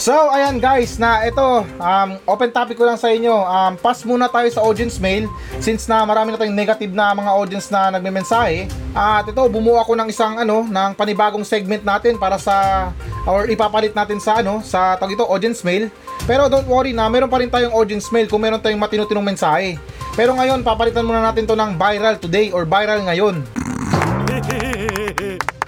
So, 0.00 0.16
ayan 0.32 0.56
guys, 0.64 0.96
na 0.96 1.28
ito, 1.28 1.44
um, 1.76 2.10
open 2.24 2.48
topic 2.48 2.80
ko 2.80 2.88
lang 2.88 2.96
sa 2.96 3.12
inyo. 3.12 3.36
Um, 3.36 3.76
pass 3.76 4.00
muna 4.00 4.32
tayo 4.32 4.48
sa 4.48 4.64
audience 4.64 4.96
mail 4.96 5.28
since 5.60 5.84
na 5.84 6.08
marami 6.08 6.32
na 6.32 6.40
tayong 6.40 6.56
negative 6.56 6.88
na 6.88 7.12
mga 7.12 7.28
audience 7.36 7.68
na 7.68 7.92
nagme-mensahe. 7.92 8.64
At 8.96 9.28
ito, 9.28 9.44
bumuo 9.52 9.76
ako 9.76 10.00
ng 10.00 10.08
isang 10.08 10.40
ano, 10.40 10.64
ng 10.64 10.96
panibagong 10.96 11.44
segment 11.44 11.84
natin 11.84 12.16
para 12.16 12.40
sa 12.40 12.88
or 13.28 13.44
ipapalit 13.52 13.92
natin 13.92 14.16
sa 14.16 14.40
ano, 14.40 14.64
sa 14.64 14.96
tag 14.96 15.12
ito, 15.12 15.28
audience 15.28 15.60
mail. 15.60 15.92
Pero 16.24 16.48
don't 16.48 16.64
worry 16.64 16.96
na, 16.96 17.04
meron 17.12 17.28
pa 17.28 17.36
rin 17.36 17.52
tayong 17.52 17.76
audience 17.76 18.08
mail 18.08 18.24
kung 18.24 18.40
meron 18.40 18.56
tayong 18.56 18.80
matino-tinong 18.80 19.36
mensahe. 19.36 19.76
Pero 20.16 20.32
ngayon, 20.32 20.64
papalitan 20.64 21.04
muna 21.04 21.20
natin 21.20 21.44
to 21.44 21.52
ng 21.52 21.76
viral 21.76 22.16
today 22.16 22.48
or 22.56 22.64
viral 22.64 23.04
ngayon. 23.04 23.44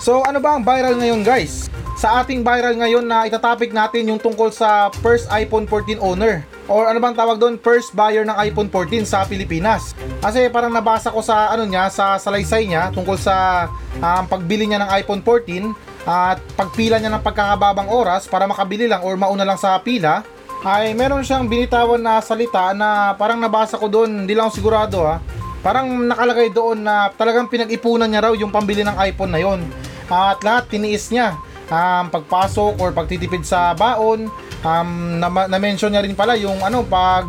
So 0.00 0.24
ano 0.24 0.40
ba 0.40 0.56
ang 0.56 0.64
viral 0.64 0.96
ngayon 0.96 1.20
guys? 1.20 1.69
Sa 2.00 2.24
ating 2.24 2.40
viral 2.40 2.80
ngayon 2.80 3.04
na 3.04 3.28
itatopic 3.28 3.76
natin 3.76 4.08
yung 4.08 4.16
tungkol 4.16 4.48
sa 4.48 4.88
first 5.04 5.28
iPhone 5.28 5.68
14 5.68 6.00
owner 6.00 6.40
or 6.64 6.88
ano 6.88 6.96
bang 6.96 7.12
tawag 7.12 7.36
doon 7.36 7.60
first 7.60 7.92
buyer 7.92 8.24
ng 8.24 8.32
iPhone 8.40 8.72
14 8.72 9.04
sa 9.04 9.28
Pilipinas. 9.28 9.92
Kasi 10.24 10.48
parang 10.48 10.72
nabasa 10.72 11.12
ko 11.12 11.20
sa 11.20 11.52
ano 11.52 11.68
niya 11.68 11.92
sa 11.92 12.16
salaysay 12.16 12.64
niya 12.64 12.88
tungkol 12.88 13.20
sa 13.20 13.68
um, 14.00 14.24
pagbili 14.24 14.64
niya 14.64 14.80
ng 14.80 14.90
iPhone 14.96 15.20
14 15.20 15.76
at 16.08 16.40
pagpila 16.56 16.96
niya 16.96 17.12
ng 17.12 17.20
pagkakababang 17.20 17.92
oras 17.92 18.24
para 18.24 18.48
makabili 18.48 18.88
lang 18.88 19.04
or 19.04 19.20
mauna 19.20 19.44
lang 19.44 19.60
sa 19.60 19.76
pila 19.76 20.24
ay 20.64 20.96
meron 20.96 21.20
siyang 21.20 21.52
binitawan 21.52 22.00
na 22.00 22.24
salita 22.24 22.72
na 22.72 23.12
parang 23.12 23.36
nabasa 23.36 23.76
ko 23.76 23.92
doon, 23.92 24.24
hindi 24.24 24.32
lang 24.32 24.48
sigurado 24.48 25.04
ha. 25.04 25.20
Parang 25.60 25.84
nakalagay 26.08 26.48
doon 26.48 26.80
na 26.80 27.12
talagang 27.12 27.44
pinag-ipunan 27.52 28.08
niya 28.08 28.24
raw 28.24 28.32
yung 28.32 28.48
pambili 28.48 28.80
ng 28.88 28.96
iPhone 29.04 29.36
na 29.36 29.40
yon. 29.44 29.60
At 30.08 30.40
lahat 30.40 30.72
tiniis 30.72 31.12
niya 31.12 31.49
um, 31.70 32.04
pagpasok 32.10 32.76
or 32.82 32.90
pagtitipid 32.92 33.46
sa 33.46 33.72
baon. 33.72 34.28
Um, 34.60 35.22
na, 35.22 35.30
na-mention 35.48 35.88
niya 35.88 36.04
rin 36.04 36.12
pala 36.12 36.36
yung 36.36 36.60
ano 36.60 36.84
pag 36.84 37.24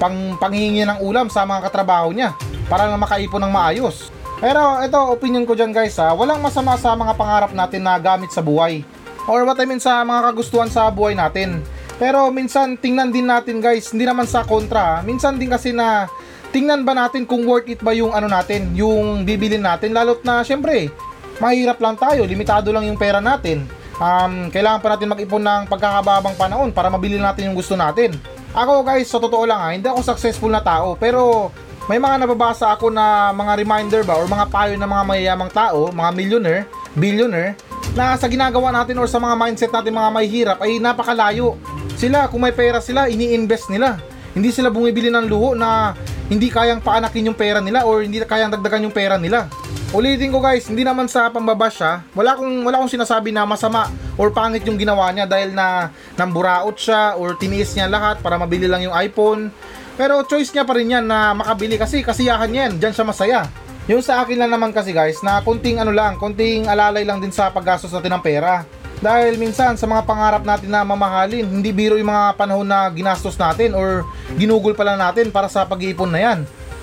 pang 0.00 0.40
panghihingi 0.40 0.88
ng 0.88 0.98
ulam 1.04 1.28
sa 1.28 1.44
mga 1.44 1.68
katrabaho 1.68 2.08
niya 2.16 2.32
para 2.66 2.88
na 2.88 2.96
makaipon 2.96 3.44
ng 3.44 3.52
maayos. 3.52 4.08
Pero 4.40 4.80
ito 4.82 4.98
opinion 5.12 5.46
ko 5.46 5.54
diyan 5.54 5.70
guys 5.70 6.00
ha, 6.00 6.16
walang 6.16 6.42
masama 6.42 6.74
sa 6.80 6.96
mga 6.96 7.14
pangarap 7.14 7.52
natin 7.52 7.84
na 7.84 8.00
gamit 8.00 8.32
sa 8.32 8.42
buhay. 8.42 8.82
Or 9.30 9.46
what 9.46 9.60
I 9.60 9.68
mean 9.68 9.78
sa 9.78 10.02
mga 10.02 10.32
kagustuhan 10.32 10.66
sa 10.66 10.90
buhay 10.90 11.14
natin. 11.14 11.62
Pero 12.00 12.26
minsan 12.34 12.74
tingnan 12.74 13.14
din 13.14 13.30
natin 13.30 13.62
guys, 13.62 13.94
hindi 13.94 14.02
naman 14.02 14.26
sa 14.26 14.42
kontra. 14.42 14.98
ha. 14.98 15.02
Minsan 15.06 15.38
din 15.38 15.46
kasi 15.46 15.70
na 15.70 16.10
tingnan 16.50 16.82
ba 16.82 16.96
natin 16.96 17.22
kung 17.22 17.46
worth 17.46 17.70
it 17.70 17.78
ba 17.78 17.94
yung 17.94 18.10
ano 18.10 18.26
natin, 18.26 18.74
yung 18.74 19.22
bibilin 19.22 19.62
natin 19.62 19.94
lalot 19.94 20.18
na 20.26 20.42
syempre 20.42 20.90
mahirap 21.38 21.78
lang 21.80 21.96
tayo, 21.96 22.26
limitado 22.26 22.68
lang 22.74 22.88
yung 22.88 22.98
pera 22.98 23.22
natin. 23.22 23.64
Um, 24.02 24.50
kailangan 24.50 24.80
pa 24.82 24.88
natin 24.96 25.12
mag-ipon 25.12 25.44
ng 25.44 25.62
pagkakababang 25.70 26.34
panahon 26.34 26.74
para 26.74 26.90
mabili 26.90 27.20
natin 27.20 27.52
yung 27.52 27.56
gusto 27.56 27.78
natin. 27.78 28.16
Ako 28.52 28.84
guys, 28.84 29.08
sa 29.08 29.22
totoo 29.22 29.46
lang 29.46 29.60
ha, 29.62 29.72
hindi 29.72 29.86
ako 29.88 30.02
successful 30.04 30.52
na 30.52 30.60
tao, 30.60 30.98
pero 30.98 31.48
may 31.86 31.98
mga 31.98 32.26
nababasa 32.26 32.70
ako 32.74 32.92
na 32.92 33.32
mga 33.34 33.52
reminder 33.58 34.02
ba 34.06 34.14
or 34.18 34.26
mga 34.28 34.46
payo 34.52 34.74
ng 34.76 34.90
mga 34.90 35.04
mayayamang 35.08 35.50
tao, 35.50 35.90
mga 35.90 36.10
millionaire, 36.14 36.62
billionaire, 36.94 37.56
na 37.92 38.16
sa 38.16 38.30
ginagawa 38.30 38.72
natin 38.72 38.96
or 38.96 39.08
sa 39.10 39.20
mga 39.20 39.34
mindset 39.36 39.72
natin 39.72 39.92
mga 39.92 40.10
mahihirap 40.14 40.58
ay 40.64 40.80
napakalayo. 40.80 41.56
Sila, 41.98 42.26
kung 42.30 42.42
may 42.42 42.54
pera 42.54 42.80
sila, 42.80 43.10
ini-invest 43.10 43.68
nila. 43.68 44.00
Hindi 44.32 44.48
sila 44.48 44.72
bumibili 44.72 45.12
ng 45.12 45.28
luho 45.28 45.52
na 45.52 45.92
hindi 46.32 46.48
kayang 46.48 46.80
paanakin 46.80 47.28
yung 47.28 47.36
pera 47.36 47.60
nila 47.60 47.84
or 47.84 48.00
hindi 48.00 48.22
kayang 48.24 48.48
dagdagan 48.48 48.88
yung 48.88 48.96
pera 48.96 49.20
nila. 49.20 49.50
Ulitin 49.92 50.32
ko 50.32 50.40
guys, 50.40 50.64
hindi 50.72 50.88
naman 50.88 51.04
sa 51.04 51.28
pambabash 51.28 51.84
ha. 51.84 52.00
Wala 52.16 52.32
akong 52.32 52.64
wala 52.64 52.80
akong 52.80 52.96
sinasabi 52.96 53.28
na 53.28 53.44
masama 53.44 53.92
or 54.16 54.32
pangit 54.32 54.64
yung 54.64 54.80
ginawa 54.80 55.12
niya 55.12 55.28
dahil 55.28 55.52
na 55.52 55.92
namburaot 56.16 56.72
siya 56.80 57.20
or 57.20 57.36
tiniis 57.36 57.76
niya 57.76 57.92
lahat 57.92 58.24
para 58.24 58.40
mabili 58.40 58.64
lang 58.64 58.80
yung 58.88 58.96
iPhone. 58.96 59.52
Pero 60.00 60.24
choice 60.24 60.48
niya 60.56 60.64
pa 60.64 60.80
rin 60.80 60.96
yan 60.96 61.04
na 61.04 61.36
makabili 61.36 61.76
kasi 61.76 62.00
kasiyahan 62.00 62.48
yan, 62.48 62.70
diyan 62.80 62.96
siya 62.96 63.04
masaya. 63.04 63.40
Yung 63.84 64.00
sa 64.00 64.24
akin 64.24 64.40
lang 64.40 64.48
naman 64.48 64.72
kasi 64.72 64.96
guys, 64.96 65.20
na 65.20 65.44
kunting 65.44 65.76
ano 65.76 65.92
lang, 65.92 66.16
kunting 66.16 66.72
alalay 66.72 67.04
lang 67.04 67.20
din 67.20 67.28
sa 67.28 67.52
paggastos 67.52 67.92
natin 67.92 68.16
ng 68.16 68.24
pera. 68.24 68.64
Dahil 69.04 69.36
minsan 69.36 69.76
sa 69.76 69.84
mga 69.84 70.08
pangarap 70.08 70.40
natin 70.40 70.72
na 70.72 70.88
mamahalin, 70.88 71.44
hindi 71.44 71.68
biro 71.68 72.00
yung 72.00 72.08
mga 72.08 72.40
panahon 72.40 72.64
na 72.64 72.88
ginastos 72.88 73.36
natin 73.36 73.76
or 73.76 74.08
ginugol 74.40 74.72
pala 74.72 74.96
natin 74.96 75.28
para 75.28 75.52
sa 75.52 75.68
pag-iipon 75.68 76.08
na 76.08 76.20
yan. 76.32 76.38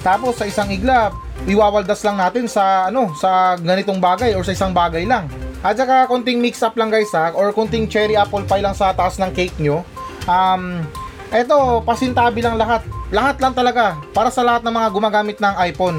Tapos 0.06 0.38
sa 0.38 0.45
isang 0.45 0.69
iglap, 0.69 1.17
iwawaldas 1.47 2.02
lang 2.04 2.17
natin 2.19 2.49
sa 2.49 2.89
ano, 2.91 3.13
sa 3.15 3.56
ganitong 3.56 4.02
bagay 4.02 4.36
or 4.36 4.43
sa 4.43 4.52
isang 4.52 4.73
bagay 4.75 5.08
lang. 5.08 5.30
At 5.60 5.75
saka 5.75 6.08
konting 6.08 6.39
mix 6.39 6.63
up 6.63 6.75
lang 6.80 6.88
guys 6.91 7.12
ha, 7.12 7.36
or 7.36 7.52
konting 7.52 7.88
cherry 7.88 8.15
apple 8.15 8.43
pie 8.47 8.63
lang 8.63 8.75
sa 8.75 8.95
taas 8.95 9.19
ng 9.19 9.32
cake 9.36 9.60
nyo. 9.60 9.84
Um, 10.28 10.84
eto, 11.32 11.84
pasintabi 11.84 12.39
lang 12.43 12.56
lahat. 12.56 12.84
Lahat 13.10 13.41
lang 13.41 13.54
talaga 13.56 13.99
para 14.15 14.32
sa 14.32 14.43
lahat 14.45 14.63
ng 14.63 14.73
mga 14.73 14.88
gumagamit 14.91 15.38
ng 15.39 15.54
iPhone. 15.67 15.97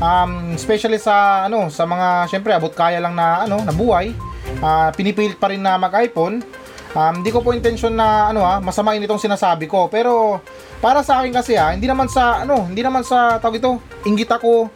Um, 0.00 0.56
especially 0.56 0.96
sa 0.96 1.44
ano, 1.44 1.68
sa 1.68 1.84
mga 1.84 2.30
syempre 2.32 2.56
abot 2.56 2.72
kaya 2.72 3.02
lang 3.02 3.12
na 3.12 3.44
ano, 3.44 3.60
na 3.60 3.74
buhay. 3.74 4.16
Ah, 4.58 4.90
pinipilit 4.90 5.38
pa 5.38 5.48
rin 5.52 5.62
na 5.62 5.78
mag-iPhone. 5.78 6.42
Um, 6.90 7.22
hindi 7.22 7.30
ko 7.30 7.38
po 7.38 7.54
intention 7.54 7.94
na 7.94 8.34
ano 8.34 8.42
ha, 8.42 8.58
masamain 8.58 8.98
itong 8.98 9.22
sinasabi 9.22 9.70
ko, 9.70 9.86
pero 9.86 10.42
para 10.82 11.06
sa 11.06 11.22
akin 11.22 11.30
kasi 11.30 11.54
ha, 11.54 11.70
hindi 11.70 11.86
naman 11.86 12.10
sa 12.10 12.42
ano, 12.42 12.66
hindi 12.66 12.82
naman 12.82 13.06
sa 13.06 13.38
tawag 13.38 13.62
ito, 13.62 13.78
inggit 14.02 14.26
ako. 14.26 14.66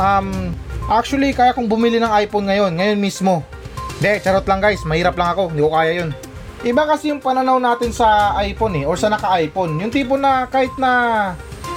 Um, 0.00 0.56
actually 0.88 1.36
kaya 1.36 1.52
kong 1.52 1.68
bumili 1.68 2.00
ng 2.00 2.12
iPhone 2.24 2.48
ngayon, 2.48 2.72
ngayon 2.76 2.98
mismo. 3.00 3.44
Hindi, 4.00 4.18
charot 4.24 4.46
lang 4.48 4.60
guys, 4.60 4.82
mahirap 4.82 5.14
lang 5.14 5.36
ako, 5.36 5.52
hindi 5.52 5.62
ko 5.62 5.70
kaya 5.72 5.92
yun. 6.02 6.10
Iba 6.62 6.86
kasi 6.86 7.10
yung 7.10 7.18
pananaw 7.18 7.58
natin 7.58 7.90
sa 7.90 8.38
iPhone 8.42 8.82
eh, 8.82 8.84
or 8.86 8.94
sa 8.94 9.10
naka-iPhone. 9.10 9.82
Yung 9.82 9.90
tipo 9.90 10.14
na 10.14 10.46
kahit 10.46 10.70
na 10.78 10.90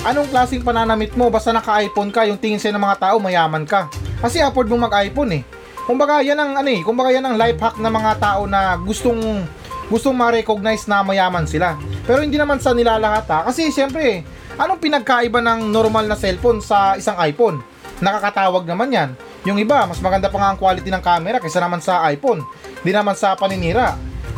anong 0.06 0.30
klaseng 0.30 0.62
pananamit 0.62 1.18
mo, 1.18 1.34
basta 1.34 1.50
naka-iPhone 1.50 2.14
ka, 2.14 2.26
yung 2.30 2.38
tingin 2.38 2.62
sa'yo 2.62 2.78
ng 2.78 2.86
mga 2.86 2.98
tao, 3.02 3.16
mayaman 3.18 3.66
ka. 3.66 3.90
Kasi 4.22 4.42
afford 4.46 4.70
mo 4.70 4.78
mag-iPhone 4.86 5.42
eh. 5.42 5.44
Kumbaga 5.86 6.22
yan 6.22 6.38
ang 6.38 6.58
ano 6.58 6.70
eh, 6.70 6.82
kumbaga 6.82 7.14
yan 7.14 7.26
ang 7.26 7.38
life 7.38 7.62
hack 7.62 7.78
ng 7.78 7.94
mga 7.94 8.12
tao 8.18 8.50
na 8.50 8.74
gustong 8.78 9.46
gustong 9.86 10.18
ma-recognize 10.18 10.90
na 10.90 11.06
mayaman 11.06 11.46
sila. 11.46 11.78
Pero 12.06 12.26
hindi 12.26 12.38
naman 12.42 12.58
sa 12.58 12.74
nilalahat 12.74 13.26
ha. 13.30 13.40
Kasi 13.46 13.70
siyempre, 13.70 14.26
anong 14.58 14.82
pinagkaiba 14.82 15.42
ng 15.46 15.70
normal 15.70 16.10
na 16.10 16.18
cellphone 16.18 16.58
sa 16.62 16.98
isang 16.98 17.18
iPhone? 17.22 17.62
Nakakatawag 18.04 18.68
naman 18.68 18.92
yan. 18.92 19.10
Yung 19.48 19.62
iba, 19.62 19.86
mas 19.88 20.02
maganda 20.02 20.28
pa 20.28 20.38
nga 20.42 20.50
ang 20.52 20.60
quality 20.60 20.90
ng 20.92 21.04
camera 21.04 21.38
kaysa 21.40 21.62
naman 21.62 21.80
sa 21.80 22.04
iPhone. 22.10 22.44
Hindi 22.82 22.92
naman 22.92 23.16
sa 23.16 23.38
paninira. 23.38 23.96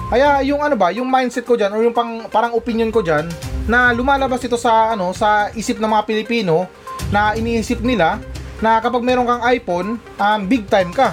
Kaya 0.07 0.39
yung 0.45 0.63
ano 0.63 0.75
ba, 0.79 0.93
yung 0.93 1.07
mindset 1.07 1.43
ko 1.43 1.59
diyan 1.59 1.71
or 1.75 1.81
yung 1.83 1.95
pang, 1.95 2.27
parang 2.31 2.55
opinion 2.55 2.91
ko 2.93 3.03
diyan 3.03 3.27
na 3.67 3.91
lumalabas 3.91 4.39
ito 4.39 4.55
sa 4.55 4.95
ano 4.95 5.11
sa 5.11 5.51
isip 5.51 5.83
ng 5.83 5.91
mga 5.91 6.03
Pilipino 6.07 6.71
na 7.11 7.35
iniisip 7.35 7.83
nila 7.83 8.23
na 8.63 8.79
kapag 8.79 9.03
meron 9.03 9.27
kang 9.27 9.43
iPhone, 9.51 9.99
um, 9.99 10.39
big 10.47 10.63
time 10.71 10.95
ka. 10.95 11.11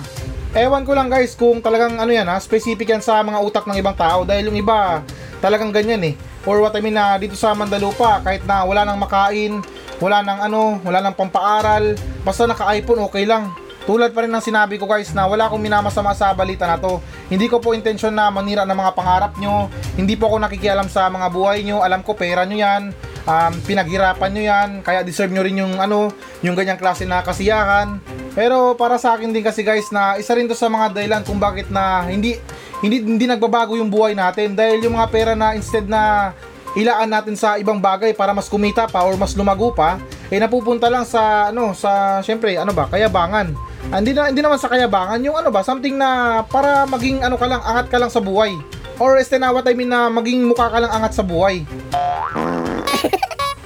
Ewan 0.54 0.86
ko 0.86 0.94
lang 0.94 1.10
guys 1.10 1.34
kung 1.34 1.58
talagang 1.58 1.98
ano 1.98 2.14
yan 2.14 2.30
ha, 2.30 2.38
specific 2.38 2.86
yan 2.86 3.02
sa 3.02 3.18
mga 3.26 3.42
utak 3.42 3.66
ng 3.66 3.74
ibang 3.74 3.98
tao 3.98 4.22
dahil 4.22 4.54
yung 4.54 4.58
iba 4.62 5.02
talagang 5.42 5.74
ganyan 5.74 6.00
eh. 6.02 6.14
Or 6.46 6.62
what 6.62 6.78
I 6.78 6.80
mean 6.84 6.94
na 6.94 7.18
dito 7.18 7.34
sa 7.34 7.50
Mandalupa 7.58 8.22
kahit 8.22 8.46
na 8.46 8.62
wala 8.62 8.86
nang 8.86 9.02
makain, 9.02 9.58
wala 10.04 10.20
nang 10.20 10.44
ano, 10.44 10.84
wala 10.84 11.00
nang 11.00 11.16
pampaaral, 11.16 11.96
basta 12.20 12.44
naka-iPhone 12.44 13.08
okay 13.08 13.24
lang. 13.24 13.48
Tulad 13.88 14.12
pa 14.12 14.24
rin 14.24 14.32
ng 14.32 14.44
sinabi 14.44 14.76
ko 14.76 14.84
guys 14.88 15.12
na 15.16 15.28
wala 15.28 15.48
akong 15.48 15.60
minamasama 15.60 16.12
sa 16.12 16.32
balita 16.36 16.64
na 16.68 16.76
to. 16.76 17.00
Hindi 17.28 17.48
ko 17.48 17.60
po 17.60 17.72
intensyon 17.72 18.16
na 18.16 18.32
manira 18.32 18.64
ng 18.64 18.76
mga 18.76 18.92
pangarap 18.96 19.32
nyo. 19.36 19.68
Hindi 19.96 20.16
po 20.16 20.32
ako 20.32 20.40
nakikialam 20.40 20.88
sa 20.88 21.12
mga 21.12 21.28
buhay 21.28 21.64
nyo. 21.64 21.84
Alam 21.84 22.00
ko 22.00 22.16
pera 22.16 22.48
nyo 22.48 22.56
yan. 22.56 22.92
um, 23.24 23.52
pinaghirapan 23.64 24.30
nyo 24.32 24.42
yan, 24.44 24.70
kaya 24.84 25.00
deserve 25.00 25.32
nyo 25.32 25.42
rin 25.44 25.56
yung 25.56 25.80
ano, 25.80 26.12
yung 26.44 26.56
ganyang 26.56 26.80
klase 26.80 27.08
na 27.08 27.24
kasiyahan. 27.24 28.00
Pero 28.36 28.76
para 28.76 29.00
sa 29.00 29.16
akin 29.16 29.32
din 29.32 29.44
kasi 29.44 29.64
guys 29.64 29.88
na 29.88 30.20
isa 30.20 30.34
rin 30.36 30.48
to 30.48 30.56
sa 30.56 30.68
mga 30.68 30.92
dahilan 30.92 31.22
kung 31.24 31.40
bakit 31.40 31.70
na 31.70 32.04
hindi 32.04 32.36
hindi 32.82 33.00
hindi 33.00 33.24
nagbabago 33.24 33.78
yung 33.78 33.88
buhay 33.88 34.12
natin 34.12 34.52
dahil 34.52 34.84
yung 34.84 34.98
mga 34.98 35.08
pera 35.08 35.32
na 35.32 35.56
instead 35.56 35.88
na 35.88 36.34
ilaan 36.74 37.10
natin 37.10 37.38
sa 37.38 37.58
ibang 37.58 37.78
bagay 37.78 38.14
para 38.14 38.34
mas 38.34 38.50
kumita 38.50 38.90
pa 38.90 39.06
or 39.06 39.14
mas 39.14 39.34
lumago 39.38 39.70
pa, 39.70 39.98
eh 40.30 40.38
napupunta 40.38 40.90
lang 40.90 41.06
sa 41.06 41.54
ano 41.54 41.74
sa 41.74 42.20
syempre 42.20 42.58
ano 42.58 42.74
ba, 42.74 42.90
kayabangan. 42.90 43.54
Ah, 43.92 44.00
Hindi 44.02 44.16
na 44.16 44.30
hindi 44.30 44.42
naman 44.42 44.58
sa 44.58 44.70
kayabangan, 44.70 45.22
yung 45.22 45.38
ano 45.38 45.54
ba, 45.54 45.62
something 45.62 45.94
na 45.94 46.42
para 46.48 46.88
maging 46.88 47.22
ano 47.22 47.38
ka 47.38 47.46
lang, 47.46 47.62
angat 47.62 47.86
ka 47.88 47.98
lang 48.00 48.10
sa 48.10 48.18
buhay. 48.18 48.58
Or 48.98 49.18
este 49.18 49.38
na 49.38 49.50
what 49.50 49.66
I 49.66 49.74
mean 49.74 49.90
na 49.90 50.06
maging 50.06 50.46
mukha 50.46 50.70
ka 50.70 50.78
lang 50.78 50.90
angat 50.90 51.18
sa 51.18 51.26
buhay. 51.26 51.62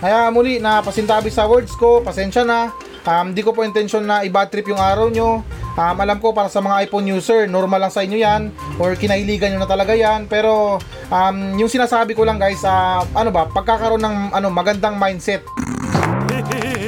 Kaya 0.00 0.30
muli 0.30 0.62
na 0.62 0.80
pasintabi 0.80 1.28
sa 1.28 1.44
words 1.44 1.74
ko, 1.74 2.00
pasensya 2.00 2.46
na. 2.46 2.70
Um, 3.08 3.32
di 3.32 3.40
ko 3.40 3.56
po 3.56 3.64
intention 3.64 4.04
na 4.04 4.20
i-bad 4.22 4.52
trip 4.52 4.68
yung 4.68 4.78
araw 4.78 5.08
nyo. 5.08 5.42
Um, 5.78 5.94
alam 6.02 6.18
ko 6.18 6.34
para 6.34 6.50
sa 6.50 6.58
mga 6.58 6.90
iPhone 6.90 7.06
user, 7.06 7.46
normal 7.46 7.86
lang 7.86 7.94
sa 7.94 8.02
inyo 8.02 8.18
yan 8.18 8.50
or 8.82 8.98
kinahiligan 8.98 9.54
nyo 9.54 9.62
na 9.62 9.70
talaga 9.70 9.94
yan. 9.94 10.26
Pero 10.26 10.82
um, 11.06 11.36
yung 11.54 11.70
sinasabi 11.70 12.18
ko 12.18 12.26
lang 12.26 12.42
guys, 12.42 12.66
ah, 12.66 13.06
ano 13.14 13.30
ba, 13.30 13.46
pagkakaroon 13.46 14.02
ng 14.02 14.16
ano, 14.34 14.50
magandang 14.50 14.98
mindset. 14.98 15.46